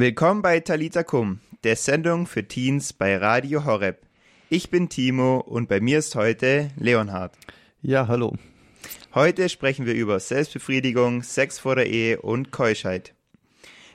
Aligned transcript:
Willkommen 0.00 0.42
bei 0.42 0.60
Talita 0.60 1.02
Kum, 1.02 1.40
der 1.64 1.74
Sendung 1.74 2.28
für 2.28 2.46
Teens 2.46 2.92
bei 2.92 3.16
Radio 3.16 3.64
Horeb. 3.64 3.98
Ich 4.48 4.70
bin 4.70 4.88
Timo 4.88 5.40
und 5.40 5.68
bei 5.68 5.80
mir 5.80 5.98
ist 5.98 6.14
heute 6.14 6.70
Leonhard. 6.76 7.36
Ja, 7.82 8.06
hallo. 8.06 8.36
Heute 9.12 9.48
sprechen 9.48 9.86
wir 9.86 9.94
über 9.94 10.20
Selbstbefriedigung, 10.20 11.24
Sex 11.24 11.58
vor 11.58 11.74
der 11.74 11.88
Ehe 11.88 12.22
und 12.22 12.52
Keuschheit. 12.52 13.12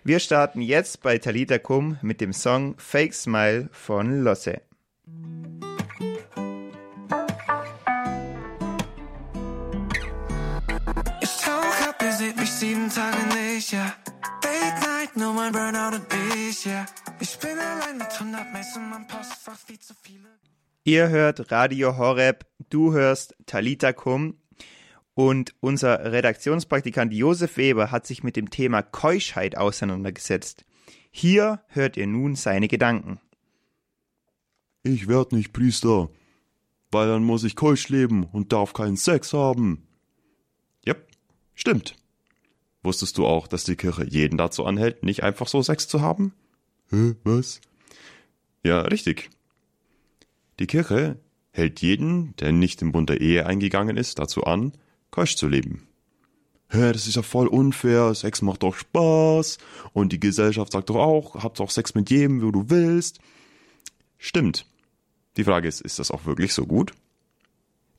Wir 0.03 0.19
starten 0.19 0.59
jetzt 0.61 1.01
bei 1.03 1.19
Talita 1.19 1.57
Kum 1.57 1.97
mit 2.01 2.19
dem 2.19 2.33
Song 2.33 2.75
Fake 2.77 3.13
Smile 3.13 3.69
von 3.71 4.25
Losse. 4.25 4.59
Ich 11.21 11.37
tauch 11.37 11.87
ab, 11.87 11.95
ihr 12.03 12.11
seht 12.11 12.35
mich 12.35 12.51
sieben 12.51 12.89
Tage 12.89 13.25
nicht, 13.37 13.71
ja. 13.71 13.93
Date 14.43 14.81
Night, 14.81 15.15
nur 15.15 15.33
mein 15.33 15.51
Burnout 15.51 15.95
und 15.95 16.05
ich, 16.37 16.65
ja. 16.65 16.85
Ich 17.19 17.37
bin 17.39 17.57
allein 17.57 17.97
mit 17.97 18.11
100 18.11 18.51
Mails 18.51 18.75
in 18.75 18.89
meinem 18.89 19.07
Postfach, 19.07 19.59
wie 19.67 19.79
zu 19.79 19.93
viele. 20.01 20.29
Ihr 20.83 21.09
hört 21.09 21.51
Radio 21.51 21.97
Horeb, 21.97 22.45
du 22.69 22.91
hörst 22.93 23.35
Talita 23.45 23.93
Kum 23.93 24.37
und 25.13 25.55
unser 25.61 26.11
Redaktionspraktikant 26.11 27.13
Josef 27.13 27.57
Weber 27.57 27.91
hat 27.91 28.05
sich 28.05 28.23
mit 28.23 28.35
dem 28.35 28.49
Thema 28.49 28.81
Keuschheit 28.81 29.57
auseinandergesetzt. 29.57 30.65
Hier 31.11 31.61
hört 31.67 31.95
ihr 31.95 32.07
nun 32.07 32.35
seine 32.35 32.67
Gedanken. 32.67 33.19
Ich 34.81 35.07
werd 35.07 35.31
nicht 35.31 35.53
Priester, 35.53 36.09
weil 36.91 37.07
dann 37.07 37.23
muss 37.23 37.43
ich 37.43 37.55
keusch 37.55 37.87
leben 37.89 38.25
und 38.25 38.51
darf 38.51 38.73
keinen 38.73 38.97
Sex 38.97 39.31
haben. 39.31 39.87
Yep, 40.85 41.07
stimmt. 41.55 41.95
Wusstest 42.83 43.17
du 43.17 43.25
auch, 43.25 43.47
dass 43.47 43.63
die 43.63 43.77
Kirche 43.77 44.05
jeden 44.05 44.37
dazu 44.37 44.65
anhält, 44.65 45.03
nicht 45.03 45.23
einfach 45.23 45.47
so 45.47 45.61
Sex 45.61 45.87
zu 45.87 46.01
haben? 46.01 46.33
Hä, 46.89 47.15
was? 47.23 47.61
Ja, 48.63 48.81
richtig. 48.81 49.29
Die 50.59 50.67
Kirche 50.67 51.17
hält 51.51 51.81
jeden, 51.81 52.35
der 52.37 52.51
nicht 52.51 52.81
im 52.81 52.91
Bund 52.91 53.09
der 53.09 53.21
Ehe 53.21 53.45
eingegangen 53.45 53.95
ist, 53.95 54.19
dazu 54.19 54.43
an, 54.43 54.73
keusch 55.11 55.35
zu 55.37 55.47
leben. 55.47 55.87
Hä, 56.69 56.91
das 56.91 57.07
ist 57.07 57.15
ja 57.15 57.21
voll 57.21 57.47
unfair, 57.47 58.13
Sex 58.15 58.41
macht 58.41 58.63
doch 58.63 58.75
Spaß 58.75 59.59
und 59.93 60.11
die 60.11 60.19
Gesellschaft 60.19 60.71
sagt 60.71 60.89
doch 60.89 60.95
auch, 60.95 61.43
habt 61.43 61.59
doch 61.59 61.69
Sex 61.69 61.95
mit 61.95 62.09
jedem, 62.09 62.41
wo 62.41 62.51
du 62.51 62.69
willst. 62.69 63.19
Stimmt. 64.17 64.65
Die 65.37 65.43
Frage 65.43 65.67
ist, 65.67 65.81
ist 65.81 65.99
das 65.99 66.11
auch 66.11 66.25
wirklich 66.25 66.53
so 66.53 66.65
gut? 66.65 66.93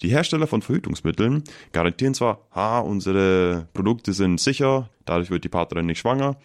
Die 0.03 0.09
Hersteller 0.09 0.47
von 0.47 0.63
Verhütungsmitteln 0.63 1.45
garantieren 1.73 2.15
zwar, 2.15 2.47
ha, 2.55 2.81
unsere 2.81 3.69
Produkte 3.73 4.13
sind 4.13 4.41
sicher, 4.41 4.91
dadurch 5.05 5.31
wird 5.31 5.45
die 5.45 5.49
Partnerin 5.49 5.87
nicht 5.87 6.01
schwanger, 6.01 6.37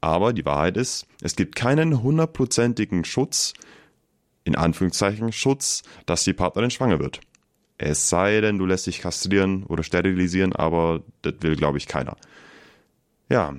aber 0.00 0.32
die 0.32 0.44
Wahrheit 0.44 0.76
ist, 0.76 1.06
es 1.22 1.36
gibt 1.36 1.56
keinen 1.56 2.02
hundertprozentigen 2.02 3.04
Schutz, 3.04 3.54
in 4.44 4.56
Anführungszeichen 4.56 5.32
Schutz, 5.32 5.82
dass 6.06 6.24
die 6.24 6.32
Partnerin 6.34 6.70
schwanger 6.70 6.98
wird. 6.98 7.20
Es 7.78 8.08
sei 8.08 8.40
denn, 8.40 8.58
du 8.58 8.66
lässt 8.66 8.86
dich 8.86 9.00
kastrieren 9.00 9.64
oder 9.64 9.82
sterilisieren, 9.82 10.54
aber 10.54 11.02
das 11.22 11.34
will, 11.40 11.56
glaube 11.56 11.78
ich, 11.78 11.88
keiner. 11.88 12.16
Ja, 13.28 13.54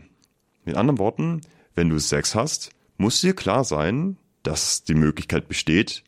mit 0.63 0.75
anderen 0.75 0.99
Worten, 0.99 1.41
wenn 1.73 1.89
du 1.89 1.99
Sex 1.99 2.35
hast, 2.35 2.71
muss 2.97 3.21
dir 3.21 3.33
klar 3.33 3.63
sein, 3.63 4.17
dass 4.43 4.83
die 4.83 4.93
Möglichkeit 4.93 5.47
besteht, 5.47 6.03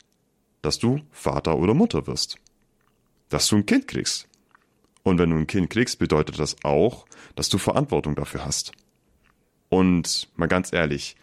dass 0.61 0.79
du 0.79 1.01
Vater 1.11 1.57
oder 1.57 1.73
Mutter 1.73 2.07
wirst. 2.07 2.38
Dass 3.30 3.47
du 3.47 3.58
ein 3.58 3.66
Kind 3.66 3.88
kriegst. 3.88 4.28
Und 5.03 5.20
wenn 5.20 5.30
du 5.30 5.38
ein 5.38 5.47
Kind 5.47 5.70
kriegst, 5.70 6.00
bedeutet 6.00 6.39
das 6.39 6.58
auch, 6.64 7.06
dass 7.36 7.50
du 7.50 7.58
Verantwortung 7.58 8.16
dafür 8.16 8.45
hast. 8.45 8.72
Und 9.69 10.30
mal 10.36 10.47
ganz 10.47 10.73
ehrlich, 10.73 11.16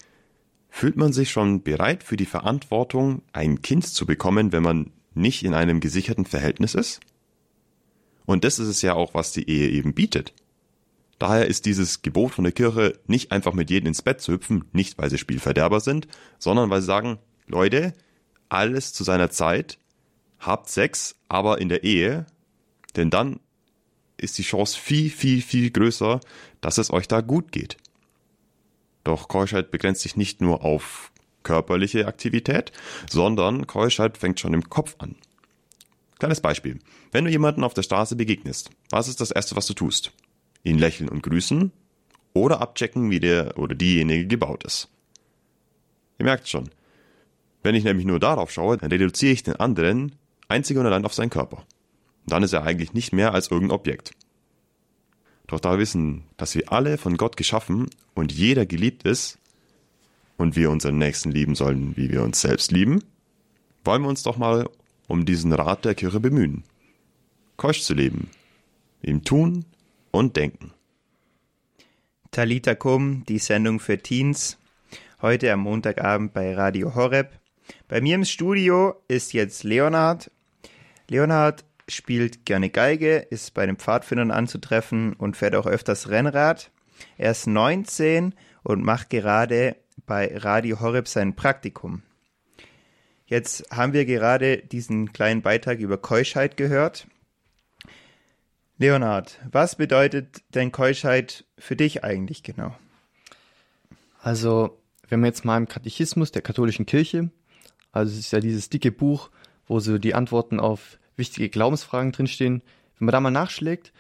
fühlt 0.71 0.97
man 0.97 1.13
sich 1.13 1.31
schon 1.31 1.63
bereit 1.63 2.03
für 2.03 2.17
die 2.17 2.27
Verantwortung, 2.27 3.23
ein 3.33 3.63
Kind 3.63 3.87
zu 3.87 4.07
bekommen, 4.07 4.53
wenn 4.53 4.63
man 4.63 4.91
nicht 5.15 5.45
in 5.45 5.55
einem 5.55 5.81
gesicherten 5.81 6.25
Verhältnis 6.25 6.75
ist? 6.75 7.01
Und 8.27 8.45
das 8.45 8.59
ist 8.59 8.69
es 8.69 8.83
ja 8.83 8.95
auch, 8.95 9.15
was 9.15 9.33
die 9.33 9.49
Ehe 9.49 9.69
eben 9.71 9.95
bietet. 9.95 10.33
Daher 11.19 11.47
ist 11.47 11.67
dieses 11.67 12.03
Gebot 12.03 12.33
von 12.33 12.45
der 12.45 12.53
Kirche, 12.53 12.99
nicht 13.07 13.33
einfach 13.33 13.53
mit 13.53 13.71
jedem 13.71 13.89
ins 13.89 14.03
Bett 14.03 14.21
zu 14.21 14.33
hüpfen, 14.33 14.65
nicht 14.73 14.99
weil 14.99 15.11
sie 15.11 15.19
Spielverderber 15.19 15.81
sind, 15.81 16.09
sondern 16.39 16.71
weil 16.71 16.81
sie 16.81 16.87
sagen, 16.87 17.19
Leute, 17.47 17.93
alles 18.49 18.93
zu 18.93 19.05
seiner 19.05 19.31
Zeit, 19.31 19.79
habt 20.39 20.69
Sex, 20.69 21.17
aber 21.29 21.61
in 21.61 21.69
der 21.69 21.85
Ehe, 21.85 22.27
denn 22.97 23.11
dann 23.11 23.41
ist 24.17 24.39
die 24.39 24.43
Chance 24.43 24.79
viel, 24.79 25.11
viel, 25.11 25.43
viel 25.43 25.71
größer, 25.71 26.21
dass 26.61 26.79
es 26.79 26.91
euch 26.91 27.09
da 27.09 27.21
gut 27.21 27.53
geht. 27.53 27.77
Doch 29.03 29.29
Keuschheit 29.29 29.71
begrenzt 29.71 30.03
sich 30.03 30.17
nicht 30.17 30.41
nur 30.41 30.65
auf 30.65 31.13
körperliche 31.43 32.07
Aktivität, 32.07 32.73
sondern 33.11 33.67
Keuschheit 33.67 34.17
fängt 34.17 34.41
schon 34.41 34.55
im 34.55 34.69
Kopf 34.71 34.97
an. 34.99 35.17
Kleines 36.19 36.41
Beispiel. 36.41 36.79
Wenn 37.13 37.25
du 37.25 37.31
jemanden 37.31 37.65
auf 37.65 37.75
der 37.75 37.83
Straße 37.83 38.17
begegnest, 38.17 38.71
was 38.91 39.09
ist 39.09 39.21
das 39.21 39.31
Erste, 39.31 39.57
was 39.57 39.67
du 39.67 39.75
tust? 39.75 40.13
Ihn 40.63 40.79
lächeln 40.79 41.09
und 41.09 41.23
grüßen 41.23 41.71
oder 42.33 42.61
abchecken, 42.61 43.11
wie 43.11 43.21
der 43.21 43.59
oder 43.59 43.75
diejenige 43.75 44.27
gebaut 44.27 44.65
ist. 44.65 44.89
Ihr 46.19 46.25
merkt 46.25 46.49
schon. 46.49 46.71
Wenn 47.63 47.75
ich 47.75 47.85
nämlich 47.85 48.07
nur 48.07 48.21
darauf 48.21 48.51
schaue, 48.51 48.79
dann 48.79 48.91
reduziere 48.91 49.33
ich 49.33 49.43
den 49.43 49.57
anderen 49.57 50.17
einzig 50.55 50.79
und 50.79 50.87
allein 50.87 51.05
auf 51.05 51.15
seinen 51.15 51.31
Körper. 51.31 51.65
Dann 52.27 52.43
ist 52.43 52.53
er 52.53 52.63
eigentlich 52.63 52.95
nicht 52.95 53.13
mehr 53.13 53.35
als 53.35 53.51
irgendein 53.51 53.77
Objekt. 53.77 54.13
Doch 55.47 55.61
da 55.61 55.73
wir 55.73 55.79
wissen, 55.79 56.25
dass 56.37 56.55
wir 56.55 56.73
alle 56.73 56.97
von 56.97 57.17
Gott 57.17 57.37
geschaffen 57.37 57.91
und 58.15 58.33
jeder 58.33 58.65
geliebt 58.65 59.03
ist 59.03 59.39
und 60.39 60.57
wir 60.57 60.71
unseren 60.71 60.97
Nächsten 60.97 61.31
lieben 61.31 61.55
sollen, 61.55 61.97
wie 61.97 62.11
wir 62.11 62.23
uns 62.23 62.41
selbst 62.41 62.73
lieben, 62.73 63.03
wollen 63.85 64.03
wir 64.03 64.09
uns 64.09 64.23
doch 64.23 64.39
mal 64.39 64.69
um 65.07 65.27
diesen 65.27 65.53
Rat 65.53 65.85
der 65.85 65.95
Kirche 65.95 66.21
bemühen. 66.21 66.65
Keusch 67.57 67.83
zu 67.83 67.95
leben, 67.95 68.31
ihm 69.03 69.23
tun 69.23 69.67
und 70.11 70.37
denken. 70.37 70.73
Talita 72.31 72.75
Kum, 72.75 73.25
die 73.27 73.39
Sendung 73.39 73.81
für 73.81 73.99
Teens, 73.99 74.57
heute 75.21 75.53
am 75.53 75.61
Montagabend 75.61 76.33
bei 76.33 76.55
Radio 76.55 76.95
Horeb. 76.95 77.39
Bei 77.87 78.01
mir 78.01 78.15
im 78.15 78.25
Studio 78.25 78.95
ist 79.09 79.33
jetzt 79.35 79.63
Leonhard. 79.63 80.31
Leonhard 81.09 81.65
spielt 81.89 82.47
gerne 82.47 82.71
Geige, 82.71 83.17
ist 83.17 83.55
bei 83.55 83.67
den 83.67 83.77
Pfadfindern 83.77 84.31
anzutreffen 84.31 85.13
und 85.15 85.37
fährt 85.37 85.55
auch 85.55 85.67
öfters 85.67 86.09
Rennrad. 86.09 86.71
Er 87.19 87.33
ist 87.33 87.47
19 87.47 88.35
und 88.63 88.83
macht 88.83 89.11
gerade 89.11 89.77
bei 90.07 90.37
Radio 90.37 90.81
Horeb 90.81 91.09
sein 91.09 91.37
Praktikum. 91.37 92.03
Jetzt 93.27 93.71
haben 93.71 93.93
wir 93.93 94.05
gerade 94.05 94.59
diesen 94.59 95.13
kleinen 95.13 95.43
Beitrag 95.43 95.79
über 95.79 95.99
Keuschheit 95.99 96.57
gehört. 96.57 97.07
Leonhard, 98.79 99.39
was 99.51 99.77
bedeutet 99.77 100.43
denn 100.55 100.73
Keuschheit 100.73 101.45
für 101.59 101.77
dich 101.77 102.05
eigentlich 102.05 102.43
genau? 102.43 102.77
Also, 104.21 104.79
wenn 105.09 105.21
wir 105.21 105.29
jetzt 105.29 105.45
mal 105.45 105.59
im 105.59 105.69
Katechismus 105.69 106.33
der 106.33 106.43
katholischen 106.43 106.87
Kirche, 106.87 107.31
also 107.93 108.13
es 108.13 108.19
ist 108.19 108.33
ja 108.33 108.41
dieses 108.41 108.69
dicke 108.69 108.91
Buch, 108.91 109.31
wo 109.67 109.81
so 109.81 109.99
die 109.99 110.15
Antworten 110.15 110.61
auf 110.61 110.99
wichtige 111.17 111.49
Glaubensfragen 111.49 112.13
drinstehen, 112.13 112.63
wenn 112.99 113.07
man 113.07 113.13
da 113.13 113.21
mal 113.21 113.31
nachschlägt, 113.31 113.93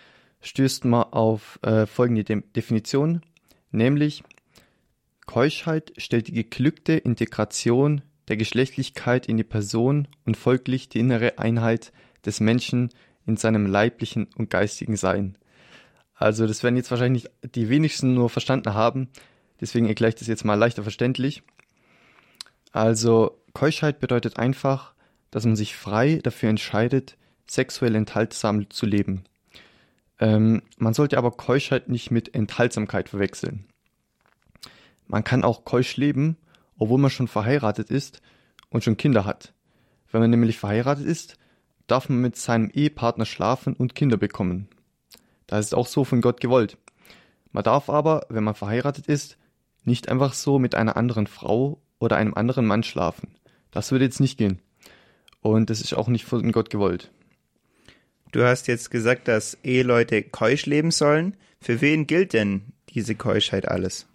stößt 0.42 0.84
man 0.84 1.04
auf 1.04 1.58
äh, 1.62 1.86
folgende 1.86 2.24
De 2.24 2.42
Definition, 2.54 3.22
nämlich 3.70 4.22
Keuschheit 5.26 5.92
stellt 5.96 6.28
die 6.28 6.32
geglückte 6.32 6.92
Integration 6.94 8.02
der 8.28 8.36
Geschlechtlichkeit 8.36 9.26
in 9.26 9.36
die 9.36 9.44
Person 9.44 10.08
und 10.24 10.36
folglich 10.36 10.88
die 10.88 11.00
innere 11.00 11.38
Einheit 11.38 11.92
des 12.24 12.40
Menschen 12.40 12.90
in 13.26 13.36
seinem 13.36 13.66
leiblichen 13.66 14.28
und 14.36 14.50
geistigen 14.50 14.96
Sein. 14.96 15.38
Also 16.14 16.46
das 16.46 16.62
werden 16.62 16.76
jetzt 16.76 16.90
wahrscheinlich 16.90 17.28
die 17.42 17.68
wenigsten 17.68 18.14
nur 18.14 18.30
verstanden 18.30 18.74
haben, 18.74 19.08
deswegen 19.60 19.86
erkläre 19.86 20.10
ich 20.10 20.14
das 20.14 20.28
jetzt 20.28 20.44
mal 20.44 20.54
leichter 20.54 20.82
verständlich. 20.82 21.42
Also 22.72 23.38
Keuschheit 23.52 24.00
bedeutet 24.00 24.38
einfach, 24.38 24.94
dass 25.34 25.44
man 25.44 25.56
sich 25.56 25.74
frei 25.74 26.20
dafür 26.22 26.48
entscheidet, 26.48 27.16
sexuell 27.48 27.96
enthaltsam 27.96 28.70
zu 28.70 28.86
leben. 28.86 29.24
Ähm, 30.20 30.62
man 30.76 30.94
sollte 30.94 31.18
aber 31.18 31.32
Keuschheit 31.32 31.88
nicht 31.88 32.12
mit 32.12 32.36
Enthaltsamkeit 32.36 33.08
verwechseln. 33.08 33.64
Man 35.08 35.24
kann 35.24 35.42
auch 35.42 35.64
keusch 35.64 35.96
leben, 35.96 36.36
obwohl 36.78 37.00
man 37.00 37.10
schon 37.10 37.26
verheiratet 37.26 37.90
ist 37.90 38.22
und 38.70 38.84
schon 38.84 38.96
Kinder 38.96 39.24
hat. 39.24 39.54
Wenn 40.12 40.20
man 40.20 40.30
nämlich 40.30 40.56
verheiratet 40.56 41.04
ist, 41.04 41.36
darf 41.88 42.08
man 42.08 42.20
mit 42.20 42.36
seinem 42.36 42.70
Ehepartner 42.70 43.26
schlafen 43.26 43.74
und 43.74 43.96
Kinder 43.96 44.16
bekommen. 44.16 44.68
Das 45.48 45.66
ist 45.66 45.74
auch 45.74 45.88
so 45.88 46.04
von 46.04 46.20
Gott 46.20 46.40
gewollt. 46.40 46.78
Man 47.50 47.64
darf 47.64 47.90
aber, 47.90 48.24
wenn 48.28 48.44
man 48.44 48.54
verheiratet 48.54 49.08
ist, 49.08 49.36
nicht 49.82 50.08
einfach 50.08 50.32
so 50.32 50.60
mit 50.60 50.76
einer 50.76 50.96
anderen 50.96 51.26
Frau 51.26 51.82
oder 51.98 52.18
einem 52.18 52.34
anderen 52.34 52.66
Mann 52.66 52.84
schlafen. 52.84 53.34
Das 53.72 53.90
würde 53.90 54.04
jetzt 54.04 54.20
nicht 54.20 54.38
gehen. 54.38 54.60
Und 55.44 55.68
das 55.68 55.82
ist 55.82 55.92
auch 55.92 56.08
nicht 56.08 56.24
von 56.24 56.52
Gott 56.52 56.70
gewollt. 56.70 57.10
Du 58.32 58.42
hast 58.44 58.66
jetzt 58.66 58.90
gesagt, 58.90 59.28
dass 59.28 59.58
Eheleute 59.62 60.22
keusch 60.22 60.64
leben 60.64 60.90
sollen. 60.90 61.36
Für 61.60 61.82
wen 61.82 62.06
gilt 62.06 62.32
denn 62.32 62.62
diese 62.88 63.14
Keuschheit 63.14 63.68
alles? 63.68 64.06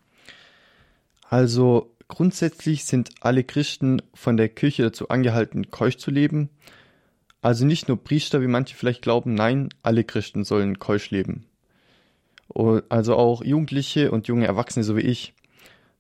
Also 1.30 1.96
grundsätzlich 2.08 2.86
sind 2.86 3.12
alle 3.22 3.44
Christen 3.44 4.02
von 4.16 4.38
der 4.38 4.50
Kirche 4.50 4.82
dazu 4.82 5.10
angehalten, 5.10 5.70
keusch 5.70 5.98
zu 5.98 6.10
leben. 6.10 6.50
Also 7.44 7.64
nicht 7.64 7.88
nur 7.88 8.04
Priester, 8.04 8.42
wie 8.42 8.48
manche 8.48 8.76
vielleicht 8.76 9.04
glauben, 9.04 9.36
nein, 9.36 9.70
alle 9.84 10.04
Christen 10.04 10.44
sollen 10.44 10.80
keusch 10.80 11.12
leben. 11.12 11.46
Also 12.90 13.16
auch 13.16 13.44
Jugendliche 13.44 14.10
und 14.10 14.28
junge 14.28 14.48
Erwachsene, 14.48 14.84
so 14.84 14.98
wie 14.98 15.02
ich. 15.02 15.36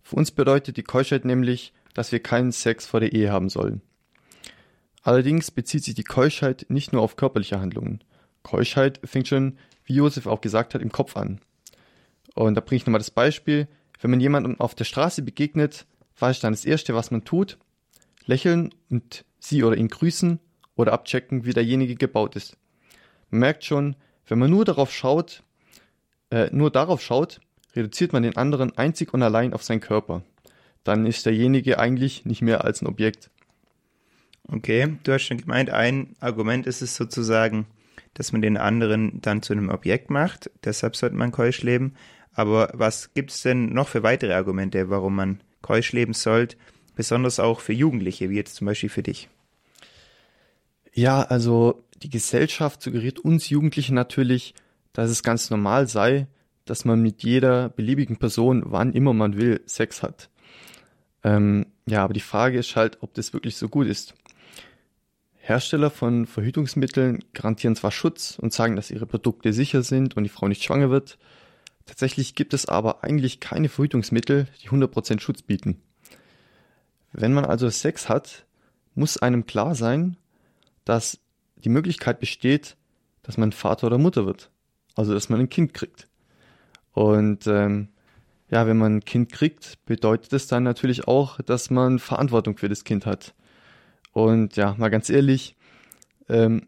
Für 0.01 0.15
uns 0.15 0.31
bedeutet 0.31 0.77
die 0.77 0.83
Keuschheit 0.83 1.23
nämlich, 1.23 1.71
dass 1.93 2.11
wir 2.11 2.19
keinen 2.19 2.51
Sex 2.51 2.87
vor 2.87 2.99
der 2.99 3.13
Ehe 3.13 3.31
haben 3.31 3.49
sollen. 3.49 3.83
Allerdings 5.01 5.51
bezieht 5.51 5.83
sich 5.83 5.95
die 5.95 6.03
Keuschheit 6.03 6.65
nicht 6.69 6.93
nur 6.93 7.01
auf 7.01 7.15
körperliche 7.15 7.59
Handlungen. 7.59 8.03
Keuschheit 8.43 8.99
fängt 9.03 9.27
schon, 9.27 9.57
wie 9.85 9.95
Josef 9.95 10.27
auch 10.27 10.41
gesagt 10.41 10.73
hat, 10.73 10.81
im 10.81 10.91
Kopf 10.91 11.15
an. 11.15 11.39
Und 12.35 12.55
da 12.55 12.61
bringe 12.61 12.77
ich 12.77 12.85
nochmal 12.85 12.99
das 12.99 13.11
Beispiel. 13.11 13.67
Wenn 14.01 14.11
man 14.11 14.19
jemandem 14.19 14.59
auf 14.59 14.75
der 14.75 14.85
Straße 14.85 15.21
begegnet, 15.21 15.85
was 16.17 16.37
ist 16.37 16.43
dann 16.43 16.53
das 16.53 16.65
Erste, 16.65 16.95
was 16.95 17.11
man 17.11 17.23
tut? 17.23 17.57
Lächeln 18.25 18.73
und 18.89 19.25
sie 19.39 19.63
oder 19.63 19.77
ihn 19.77 19.87
grüßen 19.87 20.39
oder 20.75 20.93
abchecken, 20.93 21.45
wie 21.45 21.53
derjenige 21.53 21.95
gebaut 21.95 22.35
ist. 22.35 22.57
Man 23.29 23.41
merkt 23.41 23.65
schon, 23.65 23.95
wenn 24.27 24.39
man 24.39 24.49
nur 24.49 24.65
darauf 24.65 24.93
schaut, 24.93 25.43
äh, 26.29 26.49
nur 26.51 26.71
darauf 26.71 27.01
schaut, 27.01 27.41
reduziert 27.75 28.13
man 28.13 28.23
den 28.23 28.37
anderen 28.37 28.77
einzig 28.77 29.13
und 29.13 29.23
allein 29.23 29.53
auf 29.53 29.63
seinen 29.63 29.81
Körper. 29.81 30.23
Dann 30.83 31.05
ist 31.05 31.25
derjenige 31.25 31.79
eigentlich 31.79 32.25
nicht 32.25 32.41
mehr 32.41 32.63
als 32.63 32.81
ein 32.81 32.87
Objekt. 32.87 33.29
Okay, 34.51 34.97
du 35.03 35.13
hast 35.13 35.23
schon 35.23 35.37
gemeint, 35.37 35.69
ein 35.69 36.15
Argument 36.19 36.65
ist 36.65 36.81
es 36.81 36.95
sozusagen, 36.95 37.67
dass 38.15 38.31
man 38.31 38.41
den 38.41 38.57
anderen 38.57 39.21
dann 39.21 39.43
zu 39.43 39.53
einem 39.53 39.69
Objekt 39.69 40.09
macht. 40.09 40.49
Deshalb 40.63 40.95
sollte 40.95 41.15
man 41.15 41.31
keusch 41.31 41.61
leben. 41.61 41.93
Aber 42.33 42.71
was 42.73 43.13
gibt 43.13 43.31
es 43.31 43.41
denn 43.41 43.73
noch 43.73 43.87
für 43.87 44.03
weitere 44.03 44.33
Argumente, 44.33 44.89
warum 44.89 45.15
man 45.15 45.41
keusch 45.61 45.91
leben 45.91 46.13
sollte? 46.13 46.57
Besonders 46.95 47.39
auch 47.39 47.59
für 47.59 47.73
Jugendliche, 47.73 48.29
wie 48.29 48.35
jetzt 48.35 48.55
zum 48.55 48.65
Beispiel 48.65 48.89
für 48.89 49.03
dich. 49.03 49.29
Ja, 50.93 51.21
also 51.21 51.83
die 52.01 52.09
Gesellschaft 52.09 52.81
suggeriert 52.81 53.19
uns 53.19 53.49
Jugendlichen 53.49 53.93
natürlich, 53.93 54.55
dass 54.93 55.09
es 55.09 55.23
ganz 55.23 55.49
normal 55.49 55.87
sei, 55.87 56.27
dass 56.65 56.85
man 56.85 57.01
mit 57.01 57.23
jeder 57.23 57.69
beliebigen 57.69 58.17
Person, 58.17 58.63
wann 58.65 58.93
immer 58.93 59.13
man 59.13 59.37
will, 59.37 59.61
Sex 59.65 60.01
hat. 60.03 60.29
Ähm, 61.23 61.67
ja, 61.85 62.03
aber 62.03 62.13
die 62.13 62.19
Frage 62.19 62.57
ist 62.59 62.75
halt, 62.75 62.97
ob 63.01 63.13
das 63.13 63.33
wirklich 63.33 63.55
so 63.55 63.69
gut 63.69 63.87
ist. 63.87 64.15
Hersteller 65.49 65.89
von 65.89 66.27
Verhütungsmitteln 66.27 67.23
garantieren 67.33 67.75
zwar 67.75 67.91
Schutz 67.91 68.37
und 68.39 68.53
sagen, 68.53 68.75
dass 68.75 68.91
ihre 68.91 69.07
Produkte 69.07 69.51
sicher 69.51 69.81
sind 69.81 70.15
und 70.15 70.23
die 70.23 70.29
Frau 70.29 70.47
nicht 70.47 70.63
schwanger 70.63 70.91
wird. 70.91 71.17
Tatsächlich 71.87 72.35
gibt 72.35 72.53
es 72.53 72.67
aber 72.67 73.03
eigentlich 73.03 73.39
keine 73.39 73.67
Verhütungsmittel, 73.67 74.47
die 74.61 74.69
100% 74.69 75.19
Schutz 75.19 75.41
bieten. 75.41 75.81
Wenn 77.11 77.33
man 77.33 77.45
also 77.45 77.67
Sex 77.67 78.09
hat, 78.09 78.45
muss 78.93 79.17
einem 79.17 79.47
klar 79.47 79.73
sein, 79.73 80.17
dass 80.85 81.19
die 81.55 81.69
Möglichkeit 81.69 82.19
besteht, 82.19 82.77
dass 83.23 83.37
man 83.37 83.51
Vater 83.51 83.87
oder 83.87 83.97
Mutter 83.97 84.27
wird. 84.27 84.51
Also 84.95 85.15
dass 85.15 85.29
man 85.29 85.39
ein 85.39 85.49
Kind 85.49 85.73
kriegt. 85.73 86.07
Und 86.93 87.47
ähm, 87.47 87.89
ja, 88.51 88.67
wenn 88.67 88.77
man 88.77 88.97
ein 88.97 89.05
Kind 89.05 89.31
kriegt, 89.31 89.83
bedeutet 89.85 90.31
es 90.33 90.45
dann 90.45 90.61
natürlich 90.61 91.07
auch, 91.07 91.41
dass 91.41 91.71
man 91.71 91.97
Verantwortung 91.97 92.55
für 92.55 92.69
das 92.69 92.83
Kind 92.83 93.07
hat. 93.07 93.33
Und 94.11 94.55
ja, 94.55 94.75
mal 94.77 94.89
ganz 94.89 95.09
ehrlich, 95.09 95.55
ähm, 96.27 96.67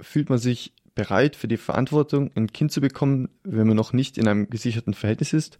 fühlt 0.00 0.30
man 0.30 0.38
sich 0.38 0.72
bereit 0.94 1.36
für 1.36 1.48
die 1.48 1.56
Verantwortung, 1.56 2.30
ein 2.34 2.52
Kind 2.52 2.72
zu 2.72 2.80
bekommen, 2.80 3.28
wenn 3.44 3.66
man 3.66 3.76
noch 3.76 3.92
nicht 3.92 4.18
in 4.18 4.26
einem 4.26 4.50
gesicherten 4.50 4.94
Verhältnis 4.94 5.32
ist. 5.32 5.58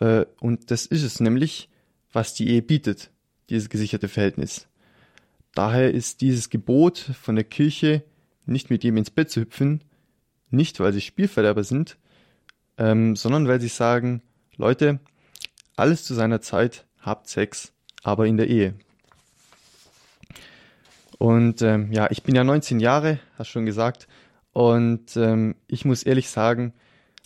Äh, 0.00 0.26
und 0.40 0.70
das 0.70 0.86
ist 0.86 1.02
es 1.02 1.20
nämlich, 1.20 1.68
was 2.12 2.34
die 2.34 2.48
Ehe 2.48 2.62
bietet, 2.62 3.10
dieses 3.50 3.68
gesicherte 3.68 4.08
Verhältnis. 4.08 4.68
Daher 5.54 5.92
ist 5.92 6.20
dieses 6.20 6.50
Gebot 6.50 6.98
von 6.98 7.34
der 7.34 7.44
Kirche, 7.44 8.04
nicht 8.46 8.70
mit 8.70 8.84
ihm 8.84 8.96
ins 8.96 9.10
Bett 9.10 9.30
zu 9.30 9.40
hüpfen, 9.40 9.82
nicht 10.50 10.80
weil 10.80 10.92
sie 10.92 11.00
Spielverderber 11.00 11.64
sind, 11.64 11.98
ähm, 12.78 13.16
sondern 13.16 13.48
weil 13.48 13.60
sie 13.60 13.68
sagen, 13.68 14.22
Leute, 14.56 15.00
alles 15.76 16.04
zu 16.04 16.14
seiner 16.14 16.40
Zeit, 16.40 16.86
habt 17.00 17.28
Sex, 17.28 17.72
aber 18.02 18.26
in 18.26 18.36
der 18.36 18.48
Ehe. 18.48 18.74
Und 21.18 21.62
ähm, 21.62 21.92
ja, 21.92 22.10
ich 22.10 22.22
bin 22.22 22.34
ja 22.34 22.44
19 22.44 22.80
Jahre, 22.80 23.18
hast 23.38 23.48
schon 23.48 23.66
gesagt. 23.66 24.06
Und 24.52 25.16
ähm, 25.16 25.56
ich 25.66 25.84
muss 25.84 26.02
ehrlich 26.02 26.28
sagen, 26.28 26.72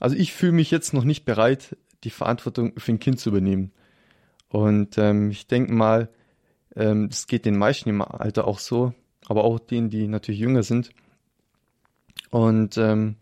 also 0.01 0.17
ich 0.17 0.33
fühle 0.33 0.53
mich 0.53 0.71
jetzt 0.71 0.95
noch 0.95 1.05
nicht 1.05 1.25
bereit, 1.25 1.77
die 2.05 2.11
Verantwortung 2.11 2.73
für 2.79 2.93
ein 2.93 3.01
Kind 3.01 3.21
zu 3.21 3.31
übernehmen. 3.31 3.73
Und 4.49 4.99
ähm, 4.99 5.31
ich 5.31 5.47
denke 5.47 5.73
mal, 5.73 6.09
ähm, 6.75 7.09
das 7.09 7.27
geht 7.27 7.45
den 7.45 7.59
meisten 7.59 7.89
im 7.89 8.03
Alter 8.03 8.47
auch 8.47 8.59
so, 8.59 8.95
aber 9.27 9.45
auch 9.45 9.59
denen, 9.59 9.91
die 9.91 10.09
natürlich 10.09 10.41
jünger 10.41 10.63
sind. 10.63 10.91
Und 12.31 12.77
ähm, 12.79 13.17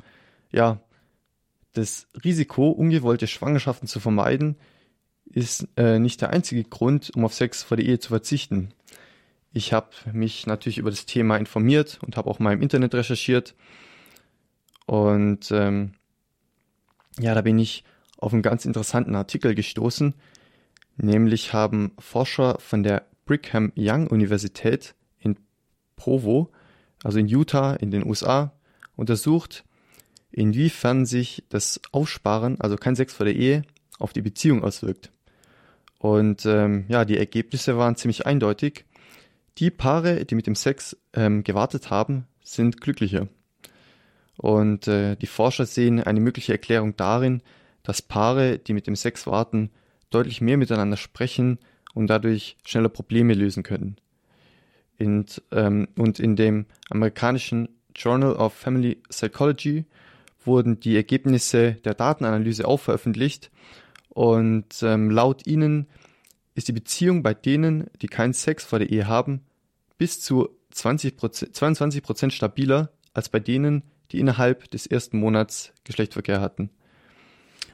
ja, 0.51 0.81
das 1.73 2.07
Risiko, 2.25 2.71
ungewollte 2.71 3.27
Schwangerschaften 3.27 3.89
zu 3.89 4.01
vermeiden, 4.01 4.57
ist 5.27 5.69
äh, 5.77 5.99
nicht 5.99 6.21
der 6.23 6.31
einzige 6.31 6.65
Grund, 6.65 7.11
um 7.15 7.25
auf 7.25 7.35
Sex 7.35 7.63
vor 7.63 7.77
der 7.77 7.87
Ehe 7.87 7.99
zu 7.99 8.09
verzichten. 8.09 8.71
Ich 9.53 9.73
habe 9.73 9.89
mich 10.13 10.47
natürlich 10.47 10.79
über 10.79 10.91
das 10.91 11.07
Thema 11.07 11.37
informiert 11.37 11.99
und 12.03 12.17
habe 12.17 12.31
auch 12.31 12.39
mal 12.39 12.53
im 12.53 12.63
Internet 12.63 12.95
recherchiert. 12.95 13.55
Und 14.87 15.51
ähm, 15.51 15.93
ja, 17.19 17.35
da 17.35 17.43
bin 17.43 17.59
ich 17.59 17.85
auf 18.19 18.33
einen 18.33 18.43
ganz 18.43 18.65
interessanten 18.65 19.15
Artikel 19.15 19.55
gestoßen. 19.55 20.15
Nämlich 20.97 21.53
haben 21.53 21.93
Forscher 21.99 22.59
von 22.59 22.83
der 22.83 23.07
Brigham 23.25 23.73
Young 23.77 24.09
Universität 24.09 24.95
in 25.21 25.37
Provo, 25.97 26.51
also 27.03 27.19
in 27.19 27.29
Utah 27.29 27.75
in 27.75 27.91
den 27.91 28.05
USA, 28.07 28.53
untersucht, 28.97 29.65
inwiefern 30.31 31.07
sich 31.07 31.45
das 31.49 31.81
Aufsparen, 31.93 32.61
also 32.61 32.77
kein 32.77 32.97
Sex 32.97 33.15
vor 33.15 33.27
der 33.27 33.37
Ehe, 33.37 33.63
auf 33.99 34.13
die 34.13 34.23
Beziehung 34.23 34.65
auswirkt. 34.65 35.13
Und 35.99 36.47
ähm, 36.47 36.85
ja, 36.89 37.05
die 37.05 37.19
Ergebnisse 37.19 37.77
waren 37.77 37.97
ziemlich 37.97 38.27
eindeutig. 38.27 38.85
Die 39.59 39.71
Paare, 39.71 40.25
die 40.25 40.37
mit 40.37 40.47
dem 40.47 40.55
Sex 40.55 40.97
ähm, 41.15 41.43
gewartet 41.43 41.91
haben, 41.91 42.27
sind 42.43 42.81
glücklicher. 42.81 43.27
Und 44.37 44.87
äh, 44.87 45.17
die 45.17 45.27
Forscher 45.27 45.67
sehen 45.67 46.01
eine 46.01 46.21
mögliche 46.21 46.53
Erklärung 46.53 46.97
darin, 46.97 47.43
dass 47.83 48.01
Paare, 48.01 48.59
die 48.59 48.73
mit 48.73 48.87
dem 48.87 48.95
Sex 48.95 49.27
warten, 49.27 49.71
deutlich 50.11 50.41
mehr 50.41 50.57
miteinander 50.57 50.97
sprechen 50.97 51.59
und 51.93 52.07
dadurch 52.07 52.57
schneller 52.65 52.89
Probleme 52.89 53.35
lösen 53.35 53.65
können. 53.65 53.97
Und, 55.01 55.43
ähm, 55.51 55.89
und 55.97 56.21
in 56.21 56.37
dem 56.37 56.67
amerikanischen 56.89 57.69
Journal 57.97 58.35
of 58.35 58.55
Family 58.55 59.03
Psychology 59.09 59.87
wurden 60.45 60.79
die 60.79 60.95
Ergebnisse 60.95 61.73
der 61.85 61.95
Datenanalyse 61.95 62.67
auch 62.67 62.79
veröffentlicht 62.79 63.51
und 64.09 64.83
ähm, 64.83 65.11
laut 65.11 65.47
ihnen 65.49 65.89
ist 66.55 66.69
die 66.69 66.73
Beziehung 66.73 67.23
bei 67.23 67.35
denen, 67.35 67.89
die 68.03 68.09
keinen 68.09 68.33
Sex 68.33 68.65
vor 68.65 68.79
der 68.81 68.91
Ehe 68.91 69.07
haben, 69.07 69.43
bis 69.99 70.21
zu 70.21 70.49
20 70.71 71.17
22 71.19 72.03
Prozent 72.03 72.33
stabiler 72.33 72.93
als 73.13 73.29
bei 73.29 73.41
denen, 73.41 73.83
die 74.13 74.21
innerhalb 74.21 74.71
des 74.71 74.87
ersten 74.87 75.19
Monats 75.19 75.73
Geschlechtsverkehr 75.85 76.41
hatten. 76.41 76.71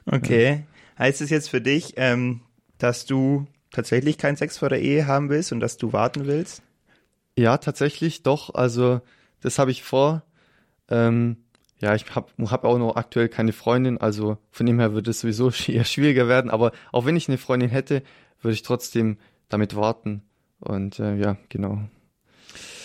Okay. 0.05 0.65
Ja. 0.97 1.05
Heißt 1.05 1.21
es 1.21 1.29
jetzt 1.29 1.49
für 1.49 1.61
dich, 1.61 1.93
ähm, 1.97 2.41
dass 2.77 3.05
du 3.05 3.47
tatsächlich 3.71 4.17
keinen 4.17 4.37
Sex 4.37 4.57
vor 4.57 4.69
der 4.69 4.81
Ehe 4.81 5.07
haben 5.07 5.29
willst 5.29 5.51
und 5.51 5.59
dass 5.59 5.77
du 5.77 5.93
warten 5.93 6.25
willst? 6.25 6.61
Ja, 7.37 7.57
tatsächlich 7.57 8.23
doch. 8.23 8.53
Also 8.53 9.01
das 9.41 9.59
habe 9.59 9.71
ich 9.71 9.83
vor. 9.83 10.23
Ähm, 10.89 11.37
ja, 11.79 11.93
ich 11.93 12.15
habe 12.15 12.31
hab 12.49 12.63
auch 12.63 12.77
noch 12.77 12.95
aktuell 12.95 13.27
keine 13.27 13.51
Freundin, 13.51 13.97
also 13.97 14.37
von 14.49 14.65
dem 14.65 14.79
her 14.79 14.93
würde 14.93 15.11
es 15.11 15.19
sowieso 15.19 15.51
eher 15.67 15.83
schwieriger 15.83 16.27
werden. 16.27 16.49
Aber 16.49 16.71
auch 16.91 17.05
wenn 17.05 17.17
ich 17.17 17.27
eine 17.27 17.37
Freundin 17.37 17.69
hätte, 17.69 18.03
würde 18.41 18.53
ich 18.53 18.63
trotzdem 18.63 19.17
damit 19.49 19.75
warten. 19.75 20.23
Und 20.59 20.99
äh, 20.99 21.15
ja, 21.17 21.37
genau. 21.49 21.81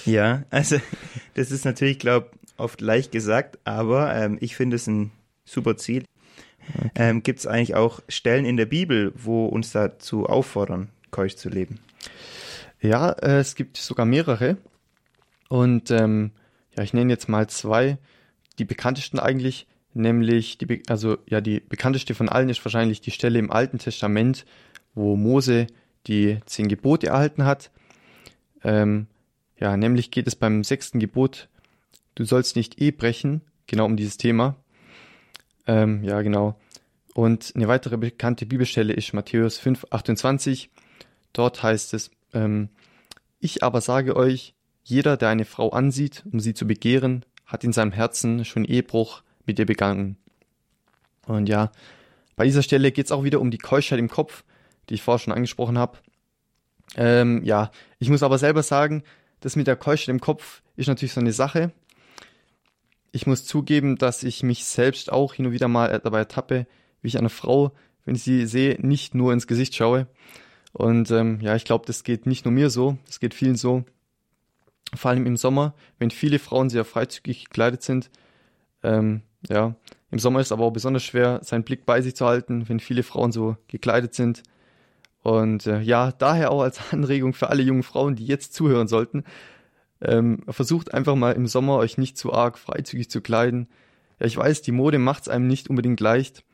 Ja, 0.04 0.44
also 0.50 0.80
das 1.34 1.50
ist 1.50 1.64
natürlich, 1.64 1.98
glaube 1.98 2.30
oft 2.56 2.80
leicht 2.80 3.10
gesagt, 3.12 3.58
aber 3.64 4.14
ähm, 4.14 4.38
ich 4.40 4.54
finde 4.54 4.76
es 4.76 4.86
ein 4.86 5.10
super 5.44 5.76
Ziel. 5.76 6.04
Okay. 6.74 6.90
Ähm, 6.94 7.22
Gibt 7.22 7.40
es 7.40 7.46
eigentlich 7.46 7.74
auch 7.74 8.00
Stellen 8.08 8.44
in 8.44 8.56
der 8.56 8.66
Bibel, 8.66 9.12
wo 9.16 9.46
uns 9.46 9.72
dazu 9.72 10.26
auffordern, 10.26 10.90
keusch 11.10 11.36
zu 11.36 11.48
leben? 11.48 11.80
Ja, 12.80 13.10
äh, 13.12 13.38
es 13.38 13.54
gibt 13.54 13.76
sogar 13.76 14.06
mehrere. 14.06 14.56
Und 15.48 15.90
ähm, 15.90 16.30
ja, 16.76 16.84
ich 16.84 16.92
nenne 16.92 17.12
jetzt 17.12 17.28
mal 17.28 17.48
zwei. 17.48 17.98
Die 18.58 18.64
bekanntesten 18.64 19.18
eigentlich, 19.18 19.66
nämlich 19.94 20.58
die, 20.58 20.82
also 20.88 21.18
ja, 21.26 21.40
die 21.40 21.60
bekannteste 21.60 22.14
von 22.14 22.28
allen 22.28 22.48
ist 22.48 22.64
wahrscheinlich 22.64 23.00
die 23.00 23.10
Stelle 23.10 23.38
im 23.38 23.50
Alten 23.50 23.78
Testament, 23.78 24.44
wo 24.94 25.16
Mose 25.16 25.66
die 26.06 26.38
zehn 26.46 26.68
Gebote 26.68 27.08
erhalten 27.08 27.44
hat. 27.44 27.70
Ähm, 28.62 29.06
ja, 29.60 29.76
nämlich 29.76 30.10
geht 30.10 30.26
es 30.26 30.36
beim 30.36 30.64
sechsten 30.64 30.98
Gebot, 30.98 31.48
du 32.14 32.24
sollst 32.24 32.56
nicht 32.56 32.80
eh 32.80 32.90
brechen, 32.90 33.42
genau 33.66 33.84
um 33.84 33.96
dieses 33.96 34.16
Thema. 34.16 34.56
Ähm, 35.66 36.02
ja, 36.02 36.22
genau. 36.22 36.58
Und 37.14 37.52
eine 37.54 37.68
weitere 37.68 37.96
bekannte 37.96 38.46
Bibelstelle 38.46 38.92
ist 38.92 39.12
Matthäus 39.12 39.58
5, 39.58 39.86
28. 39.90 40.70
Dort 41.32 41.62
heißt 41.62 41.94
es, 41.94 42.10
ähm, 42.32 42.70
ich 43.38 43.62
aber 43.62 43.80
sage 43.80 44.16
euch, 44.16 44.54
jeder, 44.82 45.16
der 45.16 45.28
eine 45.28 45.44
Frau 45.44 45.70
ansieht, 45.70 46.24
um 46.32 46.40
sie 46.40 46.54
zu 46.54 46.66
begehren, 46.66 47.24
hat 47.46 47.64
in 47.64 47.72
seinem 47.72 47.92
Herzen 47.92 48.44
schon 48.44 48.64
Ehebruch 48.64 49.22
mit 49.44 49.58
ihr 49.58 49.66
begangen. 49.66 50.16
Und 51.26 51.48
ja, 51.48 51.70
bei 52.36 52.44
dieser 52.44 52.62
Stelle 52.62 52.92
geht 52.92 53.06
es 53.06 53.12
auch 53.12 53.24
wieder 53.24 53.40
um 53.40 53.50
die 53.50 53.58
Keuschheit 53.58 53.98
im 53.98 54.08
Kopf, 54.08 54.44
die 54.88 54.94
ich 54.94 55.02
vorher 55.02 55.18
schon 55.18 55.34
angesprochen 55.34 55.78
habe. 55.78 55.98
Ähm, 56.96 57.44
ja, 57.44 57.70
ich 57.98 58.08
muss 58.08 58.22
aber 58.22 58.38
selber 58.38 58.62
sagen, 58.62 59.04
das 59.40 59.56
mit 59.56 59.66
der 59.66 59.76
Keuschheit 59.76 60.08
im 60.08 60.20
Kopf 60.20 60.62
ist 60.76 60.88
natürlich 60.88 61.12
so 61.12 61.20
eine 61.20 61.32
Sache. 61.32 61.72
Ich 63.12 63.26
muss 63.26 63.44
zugeben, 63.44 63.96
dass 63.96 64.22
ich 64.22 64.42
mich 64.42 64.64
selbst 64.64 65.10
auch 65.10 65.34
hin 65.34 65.46
und 65.46 65.52
wieder 65.52 65.68
mal 65.68 66.00
dabei 66.02 66.20
ertappe, 66.20 66.66
wie 67.02 67.08
ich 67.08 67.18
einer 67.18 67.30
Frau, 67.30 67.72
wenn 68.04 68.14
ich 68.14 68.22
sie 68.22 68.46
sehe, 68.46 68.76
nicht 68.80 69.14
nur 69.14 69.32
ins 69.32 69.46
Gesicht 69.46 69.74
schaue. 69.74 70.06
Und 70.72 71.10
ähm, 71.10 71.40
ja, 71.40 71.56
ich 71.56 71.64
glaube, 71.64 71.86
das 71.86 72.04
geht 72.04 72.26
nicht 72.26 72.44
nur 72.44 72.52
mir 72.52 72.70
so, 72.70 72.98
das 73.06 73.20
geht 73.20 73.34
vielen 73.34 73.56
so. 73.56 73.84
Vor 74.94 75.10
allem 75.10 75.26
im 75.26 75.36
Sommer, 75.36 75.74
wenn 75.98 76.10
viele 76.10 76.38
Frauen 76.38 76.70
sehr 76.70 76.84
freizügig 76.84 77.44
gekleidet 77.44 77.82
sind. 77.82 78.10
Ähm, 78.82 79.22
ja, 79.48 79.74
im 80.10 80.18
Sommer 80.18 80.40
ist 80.40 80.48
es 80.48 80.52
aber 80.52 80.64
auch 80.64 80.72
besonders 80.72 81.04
schwer, 81.04 81.40
seinen 81.42 81.64
Blick 81.64 81.86
bei 81.86 82.02
sich 82.02 82.16
zu 82.16 82.26
halten, 82.26 82.68
wenn 82.68 82.80
viele 82.80 83.02
Frauen 83.02 83.32
so 83.32 83.56
gekleidet 83.68 84.14
sind. 84.14 84.42
Und 85.22 85.66
äh, 85.66 85.80
ja, 85.80 86.12
daher 86.12 86.50
auch 86.50 86.62
als 86.62 86.80
Anregung 86.92 87.32
für 87.34 87.50
alle 87.50 87.62
jungen 87.62 87.82
Frauen, 87.82 88.16
die 88.16 88.26
jetzt 88.26 88.54
zuhören 88.54 88.88
sollten, 88.88 89.24
ähm, 90.00 90.42
versucht 90.48 90.94
einfach 90.94 91.14
mal 91.14 91.32
im 91.32 91.46
Sommer 91.46 91.76
euch 91.76 91.98
nicht 91.98 92.16
zu 92.16 92.32
arg 92.32 92.58
freizügig 92.58 93.10
zu 93.10 93.20
kleiden. 93.20 93.68
Ja, 94.18 94.26
ich 94.26 94.36
weiß, 94.36 94.62
die 94.62 94.72
Mode 94.72 94.98
macht 94.98 95.22
es 95.22 95.28
einem 95.28 95.46
nicht 95.46 95.68
unbedingt 95.68 96.00
leicht, 96.00 96.44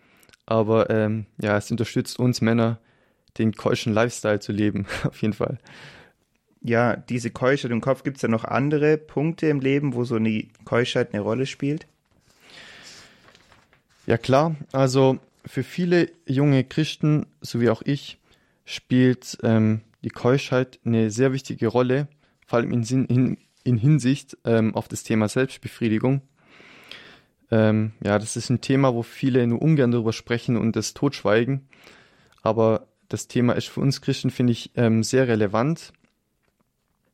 aber 0.46 0.90
ähm, 0.90 1.26
ja, 1.40 1.56
es 1.56 1.70
unterstützt 1.70 2.18
uns 2.18 2.40
Männer, 2.40 2.78
den 3.38 3.52
keuschen 3.52 3.92
Lifestyle 3.92 4.40
zu 4.40 4.52
leben, 4.52 4.86
auf 5.04 5.22
jeden 5.22 5.34
Fall. 5.34 5.58
Ja, 6.62 6.96
diese 6.96 7.30
Keuschheit 7.30 7.70
im 7.70 7.80
Kopf, 7.80 8.02
gibt 8.02 8.16
es 8.16 8.22
da 8.22 8.28
noch 8.28 8.44
andere 8.44 8.96
Punkte 8.96 9.46
im 9.46 9.60
Leben, 9.60 9.94
wo 9.94 10.04
so 10.04 10.16
eine 10.16 10.44
Keuschheit 10.64 11.12
eine 11.12 11.22
Rolle 11.22 11.46
spielt? 11.46 11.86
Ja 14.06 14.18
klar, 14.18 14.56
also 14.72 15.18
für 15.44 15.62
viele 15.62 16.10
junge 16.26 16.64
Christen, 16.64 17.26
so 17.40 17.60
wie 17.60 17.70
auch 17.70 17.82
ich, 17.82 18.18
spielt 18.66 19.38
ähm, 19.42 19.80
die 20.04 20.10
Keuschheit 20.10 20.78
eine 20.84 21.10
sehr 21.10 21.32
wichtige 21.32 21.68
Rolle, 21.68 22.08
vor 22.46 22.58
allem 22.58 22.72
in, 22.72 22.82
in, 23.06 23.38
in 23.64 23.76
Hinsicht 23.78 24.36
ähm, 24.44 24.74
auf 24.74 24.88
das 24.88 25.02
Thema 25.04 25.28
Selbstbefriedigung. 25.28 26.20
Ähm, 27.50 27.92
ja, 28.04 28.18
das 28.18 28.36
ist 28.36 28.50
ein 28.50 28.60
Thema, 28.60 28.92
wo 28.92 29.02
viele 29.02 29.46
nur 29.46 29.62
ungern 29.62 29.92
darüber 29.92 30.12
sprechen 30.12 30.56
und 30.56 30.76
das 30.76 30.94
totschweigen. 30.94 31.68
Aber 32.42 32.88
das 33.08 33.28
Thema 33.28 33.54
ist 33.54 33.68
für 33.68 33.80
uns 33.80 34.00
Christen, 34.00 34.30
finde 34.30 34.52
ich, 34.52 34.72
ähm, 34.74 35.02
sehr 35.02 35.28
relevant. 35.28 35.92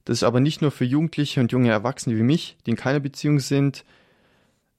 Das 0.05 0.19
ist 0.19 0.25
aber 0.25 0.41
nicht 0.41 0.63
nur 0.63 0.71
für 0.71 0.85
Jugendliche 0.85 1.41
und 1.41 1.53
junge 1.53 1.71
Erwachsene 1.71 2.17
wie 2.17 2.23
mich, 2.23 2.57
die 2.67 2.71
in 2.71 2.77
keiner 2.77 3.01
Beziehung 3.01 3.41
sind, 3.41 3.85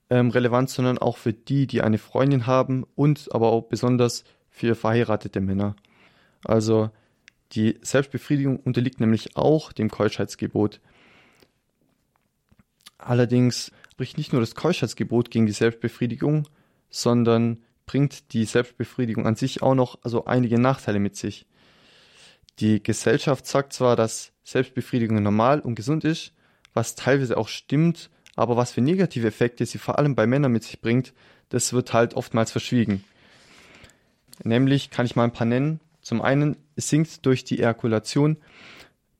ähm, 0.09 0.31
relevant, 0.31 0.69
sondern 0.69 0.97
auch 0.97 1.17
für 1.17 1.33
die, 1.33 1.67
die 1.67 1.81
eine 1.81 1.97
Freundin 1.97 2.45
haben 2.45 2.83
und 2.95 3.29
aber 3.31 3.51
auch 3.51 3.63
besonders 3.63 4.23
für 4.49 4.75
verheiratete 4.75 5.39
Männer. 5.39 5.75
Also 6.43 6.89
die 7.53 7.77
Selbstbefriedigung 7.81 8.59
unterliegt 8.59 8.99
nämlich 8.99 9.35
auch 9.35 9.71
dem 9.71 9.89
Keuschheitsgebot. 9.89 10.81
Allerdings 12.97 13.71
spricht 13.91 14.17
nicht 14.17 14.31
nur 14.31 14.41
das 14.41 14.55
Keuschheitsgebot 14.55 15.29
gegen 15.29 15.45
die 15.45 15.51
Selbstbefriedigung, 15.51 16.47
sondern 16.89 17.63
bringt 17.85 18.33
die 18.33 18.45
Selbstbefriedigung 18.45 19.27
an 19.27 19.35
sich 19.35 19.61
auch 19.61 19.75
noch 19.75 19.99
also 20.03 20.25
einige 20.25 20.59
Nachteile 20.59 20.99
mit 20.99 21.15
sich. 21.15 21.45
Die 22.59 22.81
Gesellschaft 22.81 23.45
sagt 23.45 23.73
zwar, 23.73 23.95
dass 23.95 24.31
Selbstbefriedigung 24.43 25.21
normal 25.21 25.59
und 25.59 25.75
gesund 25.75 26.03
ist, 26.03 26.33
was 26.73 26.95
teilweise 26.95 27.37
auch 27.37 27.47
stimmt, 27.47 28.09
aber 28.35 28.57
was 28.57 28.71
für 28.71 28.81
negative 28.81 29.27
Effekte 29.27 29.65
sie 29.65 29.77
vor 29.77 29.99
allem 29.99 30.15
bei 30.15 30.25
Männern 30.25 30.51
mit 30.51 30.63
sich 30.63 30.81
bringt, 30.81 31.13
das 31.49 31.73
wird 31.73 31.93
halt 31.93 32.15
oftmals 32.15 32.51
verschwiegen. 32.51 33.03
Nämlich 34.43 34.89
kann 34.89 35.05
ich 35.05 35.15
mal 35.15 35.25
ein 35.25 35.33
paar 35.33 35.45
nennen. 35.45 35.79
Zum 36.03 36.21
einen 36.21 36.57
sinkt 36.75 37.25
durch 37.25 37.43
die 37.43 37.59
Ejakulation 37.59 38.37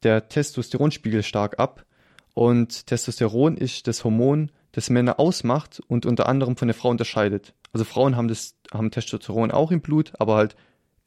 der 0.04 0.28
Testosteronspiegel 0.28 1.24
stark 1.24 1.60
ab 1.60 1.86
und 2.34 2.88
Testosteron 2.88 3.58
ist 3.58 3.88
das 3.88 4.04
Hormon, 4.04 4.52
das 4.74 4.90
Männer 4.90 5.20
ausmacht 5.20 5.82
und 5.88 6.06
unter 6.06 6.28
anderem 6.28 6.58
von 6.58 6.68
der 6.68 6.76
Frau 6.76 6.90
unterscheidet. 6.90 7.54
Also 7.72 7.86
Frauen 7.86 8.16
haben 8.16 8.28
das 8.28 8.56
haben 8.72 8.92
Testosteron 8.92 9.52
auch 9.52 9.72
im 9.72 9.82
Blut, 9.82 10.14
aber 10.20 10.36
halt 10.36 10.56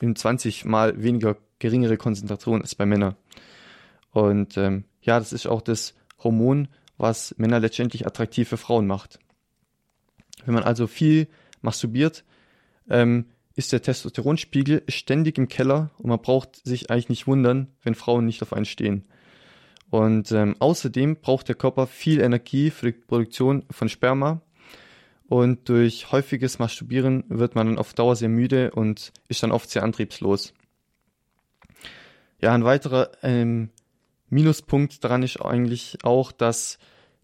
in 0.00 0.16
20 0.16 0.64
mal 0.64 1.02
weniger 1.02 1.37
geringere 1.59 1.97
Konzentration 1.97 2.62
als 2.62 2.75
bei 2.75 2.87
Männern. 2.87 3.16
Und 4.11 4.56
ähm, 4.56 4.85
ja, 5.02 5.18
das 5.18 5.33
ist 5.33 5.47
auch 5.47 5.62
das 5.62 5.95
Hormon, 6.23 6.68
was 6.97 7.35
Männer 7.38 7.61
letztendlich 7.61 8.06
attraktiv 8.06 8.49
für 8.49 8.56
Frauen 8.56 8.87
macht. 8.87 9.18
Wenn 10.45 10.54
man 10.54 10.64
also 10.64 10.87
viel 10.87 11.28
masturbiert, 11.61 12.25
ähm, 12.88 13.26
ist 13.56 13.72
der 13.72 13.82
Testosteronspiegel 13.82 14.84
ständig 14.86 15.38
im 15.38 15.48
Keller 15.48 15.90
und 15.98 16.10
man 16.10 16.20
braucht 16.20 16.56
sich 16.64 16.90
eigentlich 16.90 17.08
nicht 17.08 17.26
wundern, 17.26 17.68
wenn 17.82 17.94
Frauen 17.94 18.26
nicht 18.26 18.42
auf 18.42 18.52
einen 18.52 18.66
stehen. 18.66 19.06
Und 19.88 20.30
ähm, 20.32 20.56
außerdem 20.58 21.16
braucht 21.16 21.48
der 21.48 21.54
Körper 21.54 21.86
viel 21.86 22.20
Energie 22.20 22.70
für 22.70 22.92
die 22.92 22.98
Produktion 22.98 23.64
von 23.70 23.88
Sperma. 23.88 24.42
Und 25.28 25.68
durch 25.68 26.12
häufiges 26.12 26.58
Masturbieren 26.58 27.25
wird 27.28 27.54
man 27.54 27.66
dann 27.66 27.78
auf 27.78 27.94
Dauer 27.94 28.14
sehr 28.14 28.28
müde 28.28 28.70
und 28.72 29.12
ist 29.28 29.42
dann 29.42 29.52
oft 29.52 29.70
sehr 29.70 29.82
antriebslos. 29.82 30.52
Ja, 32.40 32.52
ein 32.52 32.64
weiterer 32.64 33.10
ähm, 33.22 33.70
Minuspunkt 34.28 35.02
daran 35.02 35.22
ist 35.22 35.40
eigentlich 35.40 35.98
auch, 36.04 36.30
dass 36.30 36.78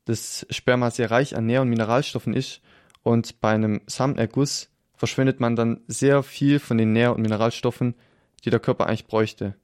das 0.07 0.47
Sperma 0.51 0.91
sehr 0.91 1.11
reich 1.11 1.37
an 1.37 1.47
Nähr- 1.47 1.63
und 1.63 1.69
Mineralstoffen 1.69 2.35
ist 2.35 2.61
und 3.03 3.41
bei 3.41 3.51
einem 3.51 3.83
Samenerguss 3.87 4.72
verschwendet 5.03 5.41
man 5.41 5.57
dann 5.57 5.81
sehr 5.89 6.23
viel 6.23 6.61
von 6.61 6.79
den 6.79 6.93
Nähr- 6.93 7.13
und 7.13 7.23
Mineralstoffen, 7.23 7.97
die 8.45 8.51
der 8.51 8.61
Körper 8.61 8.87
eigentlich 8.87 9.09
bräuchte. 9.09 9.57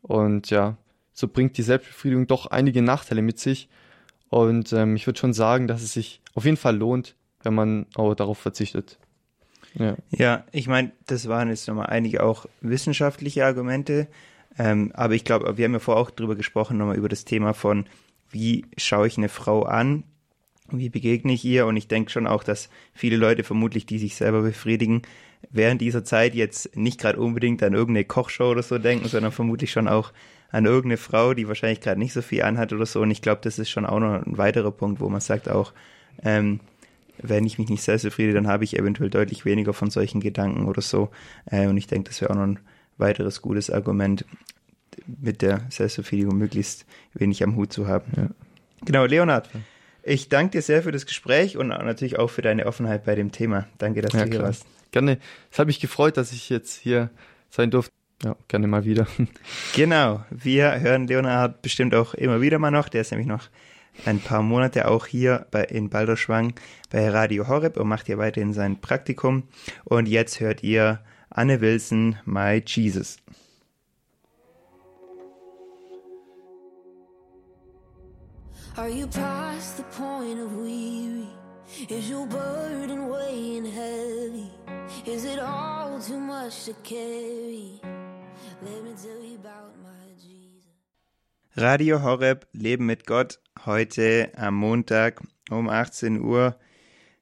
Und 0.00 0.50
ja, 0.50 0.76
so 1.12 1.28
bringt 1.28 1.56
die 1.56 1.62
Selbstbefriedigung 1.62 2.26
doch 2.26 2.46
einige 2.46 2.82
Nachteile 2.82 3.22
mit 3.22 3.38
sich. 3.38 3.68
Und 4.28 4.72
ähm, 4.72 4.96
ich 4.96 5.06
würde 5.06 5.20
schon 5.20 5.34
sagen, 5.34 5.68
dass 5.68 5.82
es 5.82 5.92
sich 5.92 6.20
auf 6.34 6.46
jeden 6.46 6.56
Fall 6.56 6.76
lohnt, 6.76 7.14
wenn 7.44 7.54
man 7.54 7.86
auch 7.94 8.12
darauf 8.16 8.38
verzichtet. 8.38 8.98
Ja, 9.74 9.94
ja 10.10 10.44
ich 10.50 10.66
meine, 10.66 10.90
das 11.06 11.28
waren 11.28 11.50
jetzt 11.50 11.68
nochmal 11.68 11.86
einige 11.86 12.24
auch 12.24 12.46
wissenschaftliche 12.60 13.46
Argumente. 13.46 14.08
Ähm, 14.58 14.90
aber 14.94 15.14
ich 15.14 15.22
glaube, 15.22 15.56
wir 15.56 15.64
haben 15.64 15.74
ja 15.74 15.78
vorher 15.78 16.02
auch 16.02 16.10
drüber 16.10 16.34
gesprochen, 16.34 16.76
nochmal 16.76 16.96
über 16.96 17.08
das 17.08 17.24
Thema 17.24 17.54
von, 17.54 17.86
wie 18.30 18.66
schaue 18.76 19.06
ich 19.06 19.16
eine 19.16 19.28
Frau 19.28 19.62
an, 19.62 20.02
wie 20.78 20.88
begegne 20.88 21.32
ich 21.32 21.44
ihr? 21.44 21.66
Und 21.66 21.76
ich 21.76 21.88
denke 21.88 22.10
schon 22.10 22.26
auch, 22.26 22.44
dass 22.44 22.68
viele 22.94 23.16
Leute 23.16 23.44
vermutlich, 23.44 23.86
die 23.86 23.98
sich 23.98 24.16
selber 24.16 24.42
befriedigen, 24.42 25.02
während 25.50 25.80
dieser 25.80 26.04
Zeit 26.04 26.34
jetzt 26.34 26.76
nicht 26.76 27.00
gerade 27.00 27.18
unbedingt 27.18 27.62
an 27.62 27.74
irgendeine 27.74 28.04
Kochshow 28.04 28.50
oder 28.50 28.62
so 28.62 28.78
denken, 28.78 29.08
sondern 29.08 29.32
vermutlich 29.32 29.72
schon 29.72 29.88
auch 29.88 30.12
an 30.50 30.66
irgendeine 30.66 30.98
Frau, 30.98 31.34
die 31.34 31.48
wahrscheinlich 31.48 31.80
gerade 31.80 31.98
nicht 31.98 32.12
so 32.12 32.22
viel 32.22 32.42
anhat 32.42 32.72
oder 32.72 32.86
so. 32.86 33.00
Und 33.00 33.10
ich 33.10 33.22
glaube, 33.22 33.40
das 33.42 33.58
ist 33.58 33.70
schon 33.70 33.86
auch 33.86 34.00
noch 34.00 34.24
ein 34.24 34.38
weiterer 34.38 34.70
Punkt, 34.70 35.00
wo 35.00 35.08
man 35.08 35.20
sagt 35.20 35.48
auch, 35.48 35.72
ähm, 36.22 36.60
wenn 37.18 37.46
ich 37.46 37.58
mich 37.58 37.68
nicht 37.68 37.82
selbst 37.82 38.04
befriedige, 38.04 38.34
dann 38.34 38.48
habe 38.48 38.64
ich 38.64 38.78
eventuell 38.78 39.10
deutlich 39.10 39.44
weniger 39.44 39.72
von 39.72 39.90
solchen 39.90 40.20
Gedanken 40.20 40.66
oder 40.66 40.82
so. 40.82 41.10
Äh, 41.46 41.66
und 41.68 41.76
ich 41.76 41.86
denke, 41.86 42.10
das 42.10 42.20
wäre 42.20 42.30
auch 42.32 42.36
noch 42.36 42.42
ein 42.42 42.58
weiteres 42.98 43.42
gutes 43.42 43.70
Argument, 43.70 44.24
mit 45.06 45.42
der 45.42 45.62
Selbstbefriedigung 45.70 46.36
möglichst 46.36 46.86
wenig 47.14 47.42
am 47.42 47.56
Hut 47.56 47.72
zu 47.72 47.86
haben. 47.86 48.12
Ja. 48.16 48.28
Genau, 48.84 49.04
Leonhard. 49.04 49.48
Ich 50.02 50.28
danke 50.28 50.52
dir 50.52 50.62
sehr 50.62 50.82
für 50.82 50.92
das 50.92 51.06
Gespräch 51.06 51.56
und 51.56 51.68
natürlich 51.68 52.18
auch 52.18 52.28
für 52.28 52.42
deine 52.42 52.66
Offenheit 52.66 53.04
bei 53.04 53.14
dem 53.14 53.30
Thema. 53.30 53.68
Danke, 53.78 54.02
dass 54.02 54.12
ja, 54.12 54.20
du 54.20 54.24
hier 54.24 54.38
klar. 54.38 54.48
warst. 54.48 54.66
Gerne. 54.90 55.18
Es 55.50 55.58
hat 55.58 55.66
mich 55.66 55.80
gefreut, 55.80 56.16
dass 56.16 56.32
ich 56.32 56.50
jetzt 56.50 56.74
hier 56.74 57.10
sein 57.50 57.70
durfte. 57.70 57.92
Ja, 58.24 58.36
gerne 58.48 58.66
mal 58.66 58.84
wieder. 58.84 59.06
Genau. 59.74 60.24
Wir 60.30 60.80
hören 60.80 61.06
Leonhard 61.06 61.62
bestimmt 61.62 61.94
auch 61.94 62.14
immer 62.14 62.40
wieder 62.40 62.58
mal 62.58 62.70
noch. 62.70 62.88
Der 62.88 63.00
ist 63.00 63.10
nämlich 63.10 63.28
noch 63.28 63.48
ein 64.04 64.20
paar 64.20 64.42
Monate 64.42 64.88
auch 64.88 65.06
hier 65.06 65.46
bei, 65.50 65.64
in 65.64 65.88
Balderschwang 65.88 66.54
bei 66.90 67.08
Radio 67.08 67.48
Horeb 67.48 67.76
und 67.76 67.88
macht 67.88 68.06
hier 68.06 68.18
weiterhin 68.18 68.52
sein 68.52 68.80
Praktikum. 68.80 69.44
Und 69.84 70.08
jetzt 70.08 70.40
hört 70.40 70.62
ihr 70.62 71.00
Anne 71.30 71.60
Wilson, 71.60 72.16
My 72.24 72.62
Jesus. 72.64 73.18
Are 78.74 78.88
you 78.88 79.06
past 79.06 79.41
point 80.32 80.44
of 80.44 80.56
weary? 80.56 81.28
Is 81.88 82.10
your 82.10 82.26
burden 82.26 83.08
weighing 83.08 83.64
heavy? 83.64 84.50
Is 85.06 85.24
it 85.24 85.38
all 85.38 86.00
too 86.00 86.18
much 86.18 86.64
to 86.64 86.74
carry? 86.82 87.80
Let 88.62 88.84
me 88.84 88.92
tell 89.02 89.22
you 89.22 89.36
about 89.36 89.74
my 89.82 90.12
Jesus. 90.20 90.66
Radio 91.56 91.98
Horeb, 92.02 92.46
Leben 92.52 92.86
mit 92.86 93.06
Gott, 93.06 93.40
heute 93.66 94.32
am 94.36 94.54
Montag 94.54 95.22
um 95.50 95.68
18 95.68 96.20
Uhr 96.20 96.56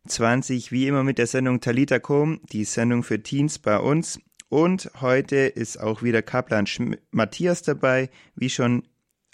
20, 0.06 0.72
wie 0.72 0.86
immer 0.86 1.02
mit 1.02 1.18
der 1.18 1.26
Sendung 1.26 1.60
Talita 1.60 1.98
Kum, 1.98 2.40
die 2.52 2.64
Sendung 2.64 3.02
für 3.02 3.22
Teens 3.22 3.58
bei 3.58 3.78
uns. 3.78 4.20
Und 4.48 4.90
heute 5.00 5.36
ist 5.36 5.78
auch 5.78 6.02
wieder 6.02 6.22
Kaplan 6.22 6.66
Matthias 7.10 7.62
dabei, 7.62 8.10
wie 8.34 8.50
schon, 8.50 8.82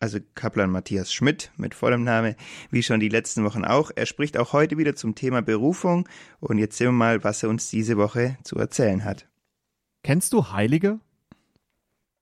also 0.01 0.19
Kaplan 0.35 0.71
Matthias 0.71 1.13
Schmidt 1.13 1.51
mit 1.57 1.75
vollem 1.75 2.05
Name, 2.05 2.37
wie 2.71 2.83
schon 2.83 3.01
die 3.01 3.09
letzten 3.09 3.45
Wochen 3.45 3.65
auch. 3.65 3.91
Er 3.95 4.07
spricht 4.07 4.37
auch 4.37 4.53
heute 4.53 4.79
wieder 4.79 4.95
zum 4.95 5.15
Thema 5.15 5.43
Berufung 5.43 6.09
und 6.41 6.59
jetzt 6.59 6.77
sehen 6.77 6.89
wir 6.89 6.93
mal, 6.93 7.25
was 7.25 7.43
er 7.43 7.49
uns 7.49 7.71
diese 7.71 7.97
Woche 7.97 8.37
zu 8.43 8.57
erzählen 8.57 9.05
hat. 9.05 9.27
Kennst 10.03 10.33
du 10.33 10.53
Heilige? 10.53 11.01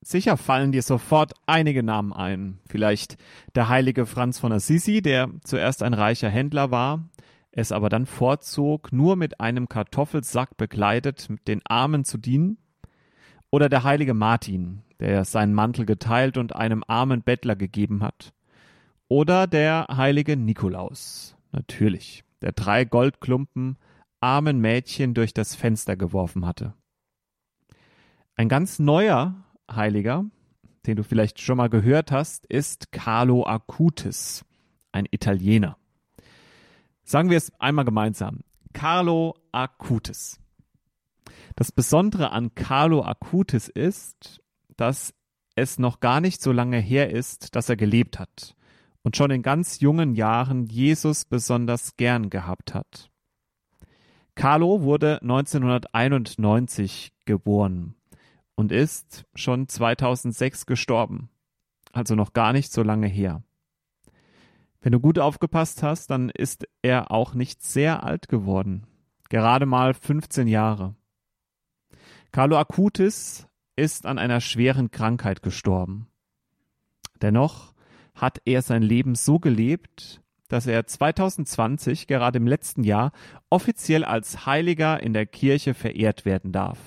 Sicher 0.00 0.36
fallen 0.36 0.70
dir 0.70 0.82
sofort 0.82 1.32
einige 1.46 1.82
Namen 1.82 2.12
ein. 2.12 2.58
Vielleicht 2.68 3.16
der 3.54 3.68
heilige 3.68 4.06
Franz 4.06 4.38
von 4.38 4.52
Assisi, 4.52 5.00
der 5.00 5.30
zuerst 5.44 5.82
ein 5.82 5.94
reicher 5.94 6.28
Händler 6.28 6.70
war, 6.70 7.08
es 7.56 7.72
aber 7.72 7.88
dann 7.88 8.06
vorzog, 8.06 8.92
nur 8.92 9.16
mit 9.16 9.40
einem 9.40 9.68
Kartoffelsack 9.68 10.56
bekleidet 10.56 11.28
den 11.48 11.62
Armen 11.64 12.04
zu 12.04 12.18
dienen. 12.18 12.58
Oder 13.50 13.68
der 13.68 13.84
heilige 13.84 14.14
Martin, 14.14 14.82
der 15.00 15.24
seinen 15.24 15.54
Mantel 15.54 15.86
geteilt 15.86 16.36
und 16.36 16.54
einem 16.54 16.84
armen 16.86 17.22
Bettler 17.22 17.56
gegeben 17.56 18.02
hat. 18.02 18.32
Oder 19.08 19.46
der 19.46 19.86
heilige 19.90 20.36
Nikolaus, 20.36 21.36
natürlich, 21.52 22.24
der 22.42 22.52
drei 22.52 22.84
Goldklumpen 22.84 23.76
armen 24.20 24.60
Mädchen 24.60 25.14
durch 25.14 25.34
das 25.34 25.54
Fenster 25.54 25.96
geworfen 25.96 26.46
hatte. 26.46 26.74
Ein 28.36 28.48
ganz 28.48 28.78
neuer 28.78 29.34
Heiliger, 29.70 30.24
den 30.86 30.96
du 30.96 31.04
vielleicht 31.04 31.40
schon 31.40 31.58
mal 31.58 31.68
gehört 31.68 32.10
hast, 32.10 32.46
ist 32.46 32.90
Carlo 32.90 33.46
Acutis, 33.46 34.44
ein 34.92 35.06
Italiener. 35.10 35.76
Sagen 37.04 37.30
wir 37.30 37.36
es 37.36 37.52
einmal 37.60 37.84
gemeinsam. 37.84 38.40
Carlo 38.72 39.34
Acutis. 39.52 40.40
Das 41.54 41.70
Besondere 41.70 42.32
an 42.32 42.54
Carlo 42.54 43.02
Acutis 43.02 43.68
ist, 43.68 44.40
dass 44.76 45.14
es 45.54 45.78
noch 45.78 46.00
gar 46.00 46.20
nicht 46.20 46.42
so 46.42 46.52
lange 46.52 46.78
her 46.78 47.10
ist, 47.10 47.54
dass 47.54 47.68
er 47.68 47.76
gelebt 47.76 48.18
hat 48.18 48.56
und 49.02 49.16
schon 49.16 49.30
in 49.30 49.42
ganz 49.42 49.80
jungen 49.80 50.14
Jahren 50.14 50.66
Jesus 50.66 51.24
besonders 51.24 51.96
gern 51.96 52.30
gehabt 52.30 52.74
hat. 52.74 53.10
Carlo 54.34 54.82
wurde 54.82 55.20
1991 55.22 57.12
geboren 57.24 57.94
und 58.56 58.72
ist 58.72 59.24
schon 59.34 59.68
2006 59.68 60.66
gestorben. 60.66 61.30
Also 61.92 62.16
noch 62.16 62.32
gar 62.32 62.52
nicht 62.52 62.72
so 62.72 62.82
lange 62.82 63.06
her. 63.06 63.44
Wenn 64.80 64.92
du 64.92 65.00
gut 65.00 65.18
aufgepasst 65.18 65.82
hast, 65.82 66.10
dann 66.10 66.30
ist 66.30 66.66
er 66.82 67.10
auch 67.12 67.34
nicht 67.34 67.62
sehr 67.62 68.02
alt 68.02 68.28
geworden. 68.28 68.86
Gerade 69.28 69.66
mal 69.66 69.94
15 69.94 70.48
Jahre. 70.48 70.96
Carlo 72.32 72.58
Acutis 72.58 73.46
ist 73.76 74.06
an 74.06 74.18
einer 74.18 74.40
schweren 74.40 74.90
Krankheit 74.90 75.42
gestorben. 75.42 76.08
Dennoch 77.20 77.74
hat 78.14 78.40
er 78.44 78.62
sein 78.62 78.82
Leben 78.82 79.14
so 79.14 79.38
gelebt, 79.38 80.20
dass 80.48 80.66
er 80.66 80.86
2020, 80.86 82.06
gerade 82.06 82.38
im 82.38 82.46
letzten 82.46 82.84
Jahr, 82.84 83.12
offiziell 83.50 84.04
als 84.04 84.46
Heiliger 84.46 85.02
in 85.02 85.12
der 85.12 85.26
Kirche 85.26 85.74
verehrt 85.74 86.24
werden 86.24 86.52
darf. 86.52 86.78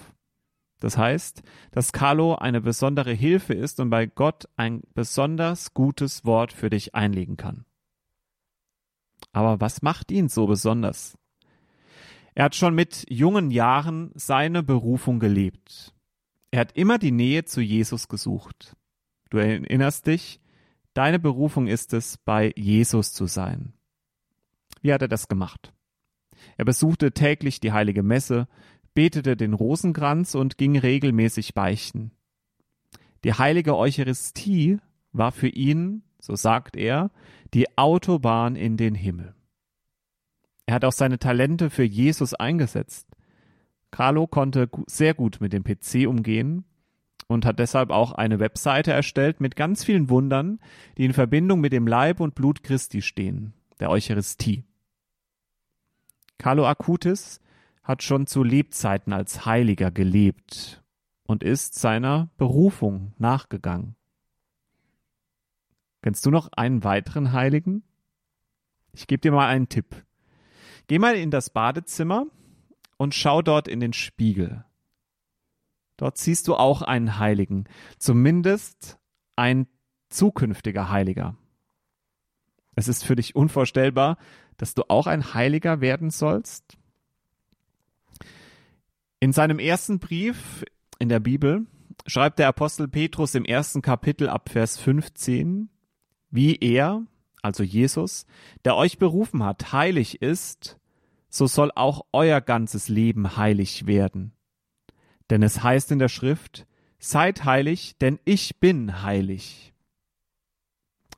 Das 0.79 0.97
heißt, 0.97 1.41
dass 1.71 1.91
Carlo 1.91 2.35
eine 2.35 2.61
besondere 2.61 3.11
Hilfe 3.11 3.53
ist 3.53 3.79
und 3.79 3.89
bei 3.89 4.05
Gott 4.05 4.47
ein 4.55 4.81
besonders 4.93 5.73
gutes 5.73 6.23
Wort 6.23 6.53
für 6.53 6.69
dich 6.69 6.93
einlegen 6.93 7.35
kann. 7.35 7.65
Aber 9.33 9.59
was 9.59 9.81
macht 9.81 10.11
ihn 10.11 10.29
so 10.29 10.45
besonders? 10.45 11.17
Er 12.35 12.45
hat 12.45 12.55
schon 12.55 12.75
mit 12.75 13.05
jungen 13.09 13.49
Jahren 13.49 14.11
seine 14.13 14.61
Berufung 14.61 15.19
gelebt. 15.19 15.95
Er 16.51 16.61
hat 16.61 16.77
immer 16.77 16.97
die 16.97 17.11
Nähe 17.11 17.45
zu 17.45 17.61
Jesus 17.61 18.07
gesucht. 18.07 18.75
Du 19.29 19.37
erinnerst 19.37 20.07
dich, 20.07 20.39
deine 20.93 21.19
Berufung 21.19 21.67
ist 21.67 21.93
es, 21.93 22.17
bei 22.17 22.53
Jesus 22.55 23.13
zu 23.13 23.25
sein. 23.27 23.73
Wie 24.81 24.93
hat 24.93 25.01
er 25.01 25.07
das 25.07 25.27
gemacht? 25.27 25.73
Er 26.55 26.65
besuchte 26.65 27.11
täglich 27.11 27.59
die 27.59 27.71
heilige 27.71 28.03
Messe, 28.03 28.47
betete 28.93 29.35
den 29.35 29.53
Rosenkranz 29.53 30.35
und 30.35 30.57
ging 30.57 30.77
regelmäßig 30.77 31.53
beichten. 31.53 32.11
Die 33.23 33.33
heilige 33.33 33.75
Eucharistie 33.75 34.79
war 35.11 35.31
für 35.31 35.49
ihn, 35.49 36.03
so 36.19 36.35
sagt 36.35 36.75
er, 36.75 37.11
die 37.53 37.77
Autobahn 37.77 38.55
in 38.55 38.77
den 38.77 38.95
Himmel. 38.95 39.35
Er 40.65 40.75
hat 40.75 40.85
auch 40.85 40.91
seine 40.91 41.19
Talente 41.19 41.69
für 41.69 41.83
Jesus 41.83 42.33
eingesetzt. 42.33 43.06
Carlo 43.91 44.27
konnte 44.27 44.69
sehr 44.87 45.13
gut 45.13 45.39
mit 45.39 45.53
dem 45.53 45.63
PC 45.63 46.07
umgehen 46.07 46.65
und 47.27 47.45
hat 47.45 47.59
deshalb 47.59 47.89
auch 47.89 48.13
eine 48.13 48.39
Webseite 48.39 48.91
erstellt 48.91 49.41
mit 49.41 49.55
ganz 49.55 49.83
vielen 49.83 50.09
Wundern, 50.09 50.59
die 50.97 51.05
in 51.05 51.13
Verbindung 51.13 51.59
mit 51.59 51.73
dem 51.73 51.87
Leib 51.87 52.19
und 52.19 52.35
Blut 52.35 52.63
Christi 52.63 53.01
stehen, 53.01 53.53
der 53.79 53.89
Eucharistie. 53.89 54.65
Carlo 56.37 56.65
Acutis 56.65 57.39
hat 57.83 58.03
schon 58.03 58.27
zu 58.27 58.43
Lebzeiten 58.43 59.13
als 59.13 59.45
Heiliger 59.45 59.91
gelebt 59.91 60.83
und 61.23 61.43
ist 61.43 61.75
seiner 61.75 62.29
Berufung 62.37 63.13
nachgegangen. 63.17 63.95
Kennst 66.01 66.25
du 66.25 66.31
noch 66.31 66.49
einen 66.53 66.83
weiteren 66.83 67.33
Heiligen? 67.33 67.83
Ich 68.93 69.07
gebe 69.07 69.21
dir 69.21 69.31
mal 69.31 69.47
einen 69.47 69.67
Tipp. 69.67 70.05
Geh 70.87 70.99
mal 70.99 71.15
in 71.15 71.31
das 71.31 71.49
Badezimmer 71.49 72.27
und 72.97 73.15
schau 73.15 73.41
dort 73.41 73.67
in 73.67 73.79
den 73.79 73.93
Spiegel. 73.93 74.65
Dort 75.97 76.17
siehst 76.17 76.47
du 76.47 76.55
auch 76.55 76.81
einen 76.81 77.17
Heiligen, 77.17 77.65
zumindest 77.97 78.99
ein 79.35 79.67
zukünftiger 80.09 80.89
Heiliger. 80.89 81.35
Es 82.75 82.87
ist 82.87 83.03
für 83.03 83.15
dich 83.15 83.35
unvorstellbar, 83.35 84.17
dass 84.57 84.75
du 84.75 84.83
auch 84.87 85.07
ein 85.07 85.33
Heiliger 85.33 85.81
werden 85.81 86.09
sollst? 86.09 86.77
In 89.19 89.33
seinem 89.33 89.57
ersten 89.57 89.99
Brief 89.99 90.63
in 90.99 91.09
der 91.09 91.19
Bibel 91.19 91.65
schreibt 92.05 92.37
der 92.37 92.47
Apostel 92.47 92.87
Petrus 92.87 93.33
im 93.33 93.45
ersten 93.45 93.81
Kapitel 93.81 94.29
ab 94.29 94.49
Vers 94.49 94.77
15, 94.77 95.69
wie 96.29 96.55
er, 96.55 97.03
also 97.41 97.63
Jesus, 97.63 98.27
der 98.63 98.75
euch 98.75 98.99
berufen 98.99 99.43
hat, 99.43 99.71
heilig 99.73 100.21
ist, 100.21 100.76
so 101.29 101.47
soll 101.47 101.71
auch 101.75 102.05
euer 102.11 102.41
ganzes 102.41 102.89
Leben 102.89 103.37
heilig 103.37 103.87
werden. 103.87 104.33
Denn 105.29 105.43
es 105.43 105.61
heißt 105.61 105.91
in 105.91 105.99
der 105.99 106.09
Schrift, 106.09 106.65
seid 106.99 107.45
heilig, 107.45 107.97
denn 107.99 108.19
ich 108.25 108.59
bin 108.59 109.01
heilig. 109.01 109.73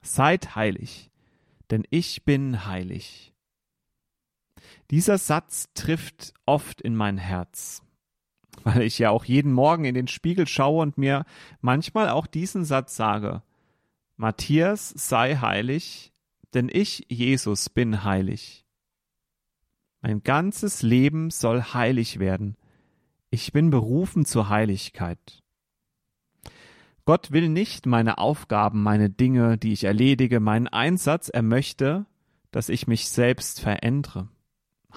Seid 0.01 0.55
heilig, 0.55 1.11
denn 1.69 1.83
ich 1.89 2.23
bin 2.25 2.65
heilig. 2.65 3.33
Dieser 4.91 5.17
Satz 5.17 5.69
trifft 5.73 6.33
oft 6.45 6.81
in 6.81 6.95
mein 6.95 7.17
Herz 7.17 7.83
weil 8.63 8.81
ich 8.81 8.99
ja 8.99 9.09
auch 9.09 9.25
jeden 9.25 9.53
Morgen 9.53 9.85
in 9.85 9.95
den 9.95 10.07
Spiegel 10.07 10.47
schaue 10.47 10.81
und 10.81 10.97
mir 10.97 11.25
manchmal 11.61 12.09
auch 12.09 12.27
diesen 12.27 12.65
Satz 12.65 12.95
sage. 12.95 13.41
Matthias 14.17 14.89
sei 14.89 15.35
heilig, 15.35 16.11
denn 16.53 16.69
ich, 16.71 17.05
Jesus, 17.09 17.69
bin 17.69 18.03
heilig. 18.03 18.65
Mein 20.01 20.23
ganzes 20.23 20.81
Leben 20.81 21.29
soll 21.29 21.61
heilig 21.61 22.19
werden. 22.19 22.55
Ich 23.31 23.51
bin 23.51 23.69
berufen 23.69 24.25
zur 24.25 24.49
Heiligkeit. 24.49 25.43
Gott 27.05 27.31
will 27.31 27.49
nicht 27.49 27.85
meine 27.85 28.17
Aufgaben, 28.17 28.83
meine 28.83 29.09
Dinge, 29.09 29.57
die 29.57 29.73
ich 29.73 29.83
erledige, 29.83 30.39
meinen 30.39 30.67
Einsatz, 30.67 31.29
er 31.29 31.41
möchte, 31.41 32.05
dass 32.51 32.69
ich 32.69 32.87
mich 32.87 33.09
selbst 33.09 33.61
verändere, 33.61 34.29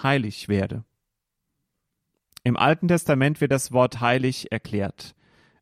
heilig 0.03 0.49
werde. 0.49 0.85
Im 2.45 2.57
Alten 2.57 2.88
Testament 2.88 3.41
wird 3.41 3.53
das 3.53 3.73
Wort 3.73 4.01
heilig 4.01 4.53
erklärt. 4.53 5.15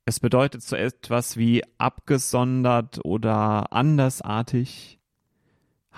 Es 0.07 0.19
bedeutet 0.19 0.63
so 0.63 0.77
etwas 0.77 1.37
wie 1.37 1.63
abgesondert 1.79 3.05
oder 3.05 3.73
andersartig. 3.73 4.99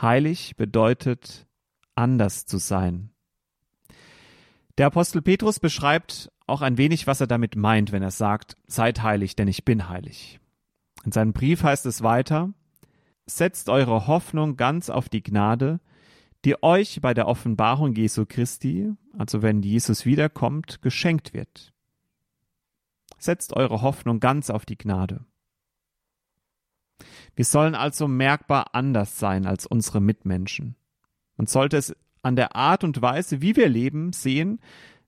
Heilig 0.01 0.57
bedeutet 0.57 1.47
anders 1.95 2.47
zu 2.47 2.59
sein. 2.59 3.12
Der 4.79 4.87
Apostel 4.87 5.23
Petrus 5.23 5.61
beschreibt 5.61 6.31
auch 6.47 6.63
ein 6.63 6.79
wenig, 6.79 7.07
was 7.07 7.21
er 7.21 7.27
damit 7.27 7.57
meint, 7.57 7.93
wenn 7.93 8.03
er 8.03 8.11
sagt, 8.11 8.57
seid 8.67 9.03
heilig, 9.03 9.37
denn 9.37 9.49
ich 9.49 9.65
bin 9.65 9.89
heilig. 9.89 10.41
In 11.05 11.13
seinem 11.13 11.33
Brief 11.33 11.63
heißt 11.63 11.87
es 11.87 12.03
weiter, 12.03 12.53
setzt 13.27 13.69
eure 13.69 14.07
Hoffnung 14.07 14.57
ganz 14.57 14.91
auf 14.91 15.09
die 15.09 15.23
Gnade, 15.23 15.81
die 16.45 16.63
euch 16.63 17.01
bei 17.01 17.15
der 17.15 17.29
Offenbarung 17.29 17.95
Jesu 17.95 18.25
Christi, 18.27 18.93
also 19.17 19.43
wenn 19.43 19.63
Jesus 19.63 20.05
wiederkommt, 20.07 20.83
geschenkt 20.83 21.35
wird. 21.35 21.73
Setzt 23.19 23.55
eure 23.55 23.83
Hoffnung 23.83 24.19
ganz 24.19 24.51
auf 24.51 24.65
die 24.65 24.79
Gnade. 24.79 25.25
Wir 27.35 27.45
sollen 27.45 27.75
also 27.75 28.09
merkbar 28.09 28.75
anders 28.75 29.19
sein 29.19 29.47
als 29.47 29.67
unsere 29.67 30.01
Mitmenschen. 30.01 30.77
Man 31.37 31.47
sollte 31.47 31.77
es 31.77 31.97
an 32.23 32.37
der 32.37 32.57
Art 32.57 32.85
und 32.85 33.03
Weise, 33.03 33.43
wie 33.43 33.57
wir 33.57 33.69
leben, 33.69 34.13
sehen, 34.13 34.61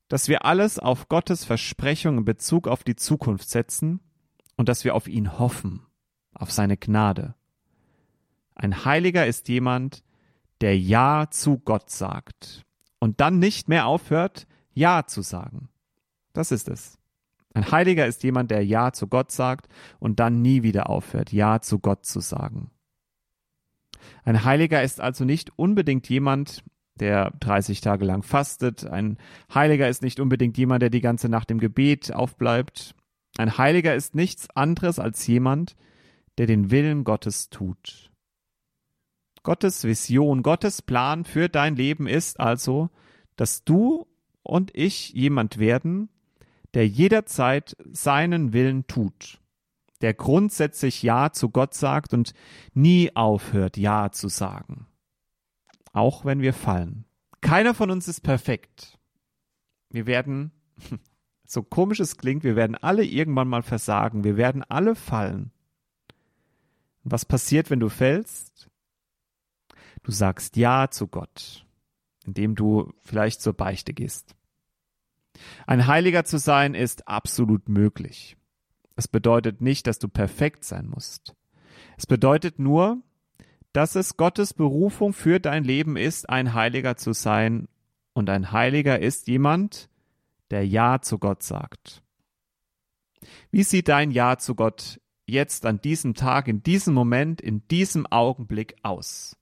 dass 0.08 0.28
wir 0.28 0.44
alles 0.44 0.78
auf 0.78 1.08
Gottes 1.08 1.44
Versprechung 1.44 2.18
in 2.18 2.24
Bezug 2.24 2.68
auf 2.68 2.84
die 2.84 2.96
Zukunft 2.96 3.48
setzen 3.48 4.00
und 4.56 4.68
dass 4.68 4.84
wir 4.84 4.94
auf 4.94 5.08
ihn 5.08 5.38
hoffen, 5.38 5.82
auf 6.34 6.52
seine 6.52 6.76
Gnade. 6.76 7.34
Ein 8.54 8.84
Heiliger 8.84 9.26
ist 9.26 9.48
jemand, 9.48 10.02
der 10.60 10.78
Ja 10.78 11.26
zu 11.30 11.58
Gott 11.58 11.90
sagt 11.90 12.64
und 12.98 13.20
dann 13.20 13.38
nicht 13.38 13.68
mehr 13.68 13.86
aufhört, 13.86 14.46
Ja 14.72 15.06
zu 15.06 15.22
sagen. 15.22 15.68
Das 16.32 16.52
ist 16.52 16.68
es. 16.68 16.98
Ein 17.52 17.70
Heiliger 17.70 18.06
ist 18.06 18.24
jemand, 18.24 18.50
der 18.50 18.64
Ja 18.64 18.92
zu 18.92 19.06
Gott 19.06 19.30
sagt 19.30 19.68
und 20.00 20.20
dann 20.20 20.42
nie 20.42 20.62
wieder 20.62 20.90
aufhört, 20.90 21.32
Ja 21.32 21.60
zu 21.60 21.78
Gott 21.78 22.04
zu 22.04 22.20
sagen. 22.20 22.70
Ein 24.24 24.44
Heiliger 24.44 24.82
ist 24.82 25.00
also 25.00 25.24
nicht 25.24 25.56
unbedingt 25.56 26.08
jemand, 26.08 26.64
der 27.00 27.32
30 27.40 27.80
Tage 27.80 28.04
lang 28.04 28.22
fastet. 28.22 28.86
Ein 28.86 29.18
Heiliger 29.52 29.88
ist 29.88 30.02
nicht 30.02 30.20
unbedingt 30.20 30.56
jemand, 30.56 30.82
der 30.82 30.90
die 30.90 31.00
ganze 31.00 31.28
Nacht 31.28 31.50
im 31.50 31.58
Gebet 31.58 32.12
aufbleibt. 32.12 32.94
Ein 33.36 33.58
Heiliger 33.58 33.94
ist 33.94 34.14
nichts 34.14 34.48
anderes 34.50 34.98
als 34.98 35.26
jemand, 35.26 35.74
der 36.38 36.46
den 36.46 36.70
Willen 36.70 37.04
Gottes 37.04 37.50
tut. 37.50 38.10
Gottes 39.42 39.84
Vision, 39.84 40.42
Gottes 40.42 40.82
Plan 40.82 41.24
für 41.24 41.48
dein 41.48 41.76
Leben 41.76 42.06
ist 42.06 42.40
also, 42.40 42.90
dass 43.36 43.64
du 43.64 44.06
und 44.42 44.70
ich 44.74 45.12
jemand 45.12 45.58
werden, 45.58 46.08
der 46.72 46.88
jederzeit 46.88 47.76
seinen 47.92 48.52
Willen 48.52 48.86
tut, 48.86 49.40
der 50.00 50.14
grundsätzlich 50.14 51.02
Ja 51.02 51.30
zu 51.32 51.50
Gott 51.50 51.74
sagt 51.74 52.14
und 52.14 52.32
nie 52.72 53.14
aufhört, 53.14 53.76
Ja 53.76 54.10
zu 54.12 54.28
sagen 54.28 54.86
auch 55.94 56.24
wenn 56.24 56.42
wir 56.42 56.52
fallen. 56.52 57.06
Keiner 57.40 57.72
von 57.72 57.90
uns 57.90 58.08
ist 58.08 58.20
perfekt. 58.20 58.98
Wir 59.90 60.06
werden, 60.06 60.52
so 61.46 61.62
komisch 61.62 62.00
es 62.00 62.18
klingt, 62.18 62.44
wir 62.44 62.56
werden 62.56 62.76
alle 62.76 63.04
irgendwann 63.04 63.48
mal 63.48 63.62
versagen. 63.62 64.24
Wir 64.24 64.36
werden 64.36 64.62
alle 64.62 64.94
fallen. 64.94 65.52
Was 67.04 67.24
passiert, 67.24 67.70
wenn 67.70 67.80
du 67.80 67.88
fällst? 67.88 68.70
Du 70.02 70.10
sagst 70.10 70.56
Ja 70.56 70.90
zu 70.90 71.06
Gott, 71.06 71.66
indem 72.26 72.54
du 72.54 72.92
vielleicht 73.00 73.40
zur 73.40 73.52
Beichte 73.54 73.94
gehst. 73.94 74.34
Ein 75.66 75.86
Heiliger 75.86 76.24
zu 76.24 76.38
sein 76.38 76.74
ist 76.74 77.08
absolut 77.08 77.68
möglich. 77.68 78.36
Es 78.96 79.08
bedeutet 79.08 79.60
nicht, 79.60 79.86
dass 79.86 79.98
du 79.98 80.08
perfekt 80.08 80.64
sein 80.64 80.86
musst. 80.86 81.34
Es 81.96 82.06
bedeutet 82.06 82.58
nur, 82.58 83.02
dass 83.74 83.96
es 83.96 84.16
Gottes 84.16 84.54
Berufung 84.54 85.12
für 85.12 85.40
dein 85.40 85.64
Leben 85.64 85.96
ist, 85.96 86.30
ein 86.30 86.54
Heiliger 86.54 86.96
zu 86.96 87.12
sein. 87.12 87.68
Und 88.14 88.30
ein 88.30 88.52
Heiliger 88.52 89.00
ist 89.00 89.26
jemand, 89.26 89.90
der 90.52 90.64
Ja 90.64 91.00
zu 91.02 91.18
Gott 91.18 91.42
sagt. 91.42 92.00
Wie 93.50 93.64
sieht 93.64 93.88
dein 93.88 94.12
Ja 94.12 94.38
zu 94.38 94.54
Gott 94.54 95.00
jetzt 95.26 95.66
an 95.66 95.80
diesem 95.80 96.14
Tag, 96.14 96.46
in 96.46 96.62
diesem 96.62 96.94
Moment, 96.94 97.40
in 97.40 97.66
diesem 97.66 98.06
Augenblick 98.06 98.76
aus? 98.84 99.36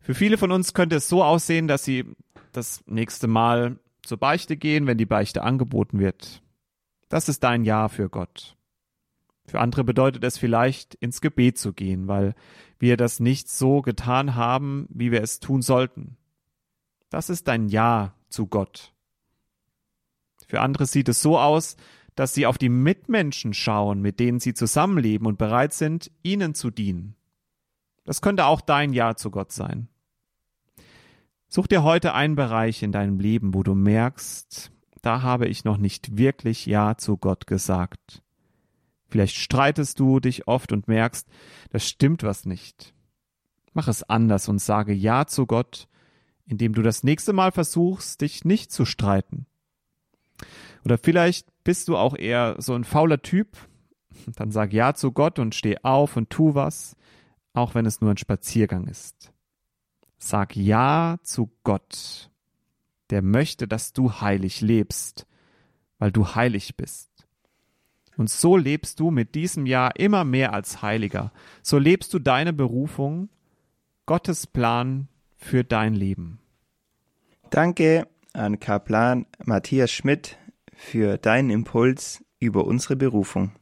Für 0.00 0.14
viele 0.14 0.38
von 0.38 0.50
uns 0.50 0.72
könnte 0.72 0.96
es 0.96 1.10
so 1.10 1.22
aussehen, 1.22 1.68
dass 1.68 1.84
sie 1.84 2.06
das 2.52 2.82
nächste 2.86 3.28
Mal 3.28 3.78
zur 4.02 4.16
Beichte 4.16 4.56
gehen, 4.56 4.86
wenn 4.86 4.96
die 4.96 5.06
Beichte 5.06 5.42
angeboten 5.42 5.98
wird. 5.98 6.42
Das 7.10 7.28
ist 7.28 7.44
dein 7.44 7.66
Ja 7.66 7.88
für 7.88 8.08
Gott. 8.08 8.56
Für 9.46 9.60
andere 9.60 9.84
bedeutet 9.84 10.24
es 10.24 10.38
vielleicht, 10.38 10.94
ins 10.94 11.20
Gebet 11.20 11.58
zu 11.58 11.72
gehen, 11.72 12.08
weil 12.08 12.34
wir 12.78 12.96
das 12.96 13.20
nicht 13.20 13.48
so 13.48 13.82
getan 13.82 14.34
haben, 14.34 14.86
wie 14.90 15.10
wir 15.10 15.22
es 15.22 15.40
tun 15.40 15.62
sollten. 15.62 16.16
Das 17.10 17.28
ist 17.28 17.48
ein 17.48 17.68
Ja 17.68 18.14
zu 18.28 18.46
Gott. 18.46 18.94
Für 20.46 20.60
andere 20.60 20.86
sieht 20.86 21.08
es 21.08 21.22
so 21.22 21.38
aus, 21.38 21.76
dass 22.14 22.34
sie 22.34 22.46
auf 22.46 22.58
die 22.58 22.68
Mitmenschen 22.68 23.54
schauen, 23.54 24.00
mit 24.00 24.20
denen 24.20 24.38
sie 24.38 24.54
zusammenleben 24.54 25.26
und 25.26 25.38
bereit 25.38 25.72
sind, 25.72 26.10
ihnen 26.22 26.54
zu 26.54 26.70
dienen. 26.70 27.16
Das 28.04 28.20
könnte 28.20 28.46
auch 28.46 28.60
dein 28.60 28.92
Ja 28.92 29.14
zu 29.16 29.30
Gott 29.30 29.52
sein. 29.52 29.88
Such 31.48 31.66
dir 31.66 31.82
heute 31.82 32.14
einen 32.14 32.34
Bereich 32.34 32.82
in 32.82 32.92
deinem 32.92 33.18
Leben, 33.20 33.54
wo 33.54 33.62
du 33.62 33.74
merkst, 33.74 34.72
da 35.02 35.22
habe 35.22 35.48
ich 35.48 35.64
noch 35.64 35.76
nicht 35.76 36.16
wirklich 36.16 36.66
Ja 36.66 36.96
zu 36.96 37.16
Gott 37.16 37.46
gesagt. 37.46 38.22
Vielleicht 39.12 39.36
streitest 39.36 40.00
du 40.00 40.20
dich 40.20 40.48
oft 40.48 40.72
und 40.72 40.88
merkst, 40.88 41.28
das 41.68 41.86
stimmt 41.86 42.22
was 42.22 42.46
nicht. 42.46 42.94
Mach 43.74 43.86
es 43.86 44.02
anders 44.02 44.48
und 44.48 44.58
sage 44.58 44.94
Ja 44.94 45.26
zu 45.26 45.44
Gott, 45.44 45.86
indem 46.46 46.72
du 46.72 46.80
das 46.80 47.02
nächste 47.02 47.34
Mal 47.34 47.52
versuchst, 47.52 48.22
dich 48.22 48.46
nicht 48.46 48.72
zu 48.72 48.86
streiten. 48.86 49.44
Oder 50.86 50.96
vielleicht 50.96 51.46
bist 51.62 51.88
du 51.88 51.98
auch 51.98 52.16
eher 52.16 52.56
so 52.56 52.74
ein 52.74 52.84
fauler 52.84 53.20
Typ. 53.20 53.58
Dann 54.34 54.50
sag 54.50 54.72
Ja 54.72 54.94
zu 54.94 55.12
Gott 55.12 55.38
und 55.38 55.54
steh 55.54 55.76
auf 55.82 56.16
und 56.16 56.30
tu 56.30 56.54
was, 56.54 56.96
auch 57.52 57.74
wenn 57.74 57.84
es 57.84 58.00
nur 58.00 58.12
ein 58.12 58.16
Spaziergang 58.16 58.86
ist. 58.86 59.30
Sag 60.16 60.56
Ja 60.56 61.18
zu 61.22 61.52
Gott, 61.64 62.30
der 63.10 63.20
möchte, 63.20 63.68
dass 63.68 63.92
du 63.92 64.22
heilig 64.22 64.62
lebst, 64.62 65.26
weil 65.98 66.12
du 66.12 66.34
heilig 66.34 66.78
bist. 66.78 67.11
Und 68.16 68.30
so 68.30 68.56
lebst 68.56 69.00
du 69.00 69.10
mit 69.10 69.34
diesem 69.34 69.66
Jahr 69.66 69.96
immer 69.96 70.24
mehr 70.24 70.52
als 70.52 70.82
Heiliger. 70.82 71.32
So 71.62 71.78
lebst 71.78 72.12
du 72.14 72.18
deine 72.18 72.52
Berufung, 72.52 73.28
Gottes 74.06 74.46
Plan 74.46 75.08
für 75.36 75.64
dein 75.64 75.94
Leben. 75.94 76.38
Danke 77.50 78.06
an 78.32 78.60
Kaplan 78.60 79.26
Matthias 79.44 79.90
Schmidt 79.90 80.38
für 80.74 81.18
deinen 81.18 81.50
Impuls 81.50 82.24
über 82.38 82.64
unsere 82.66 82.96
Berufung. 82.96 83.52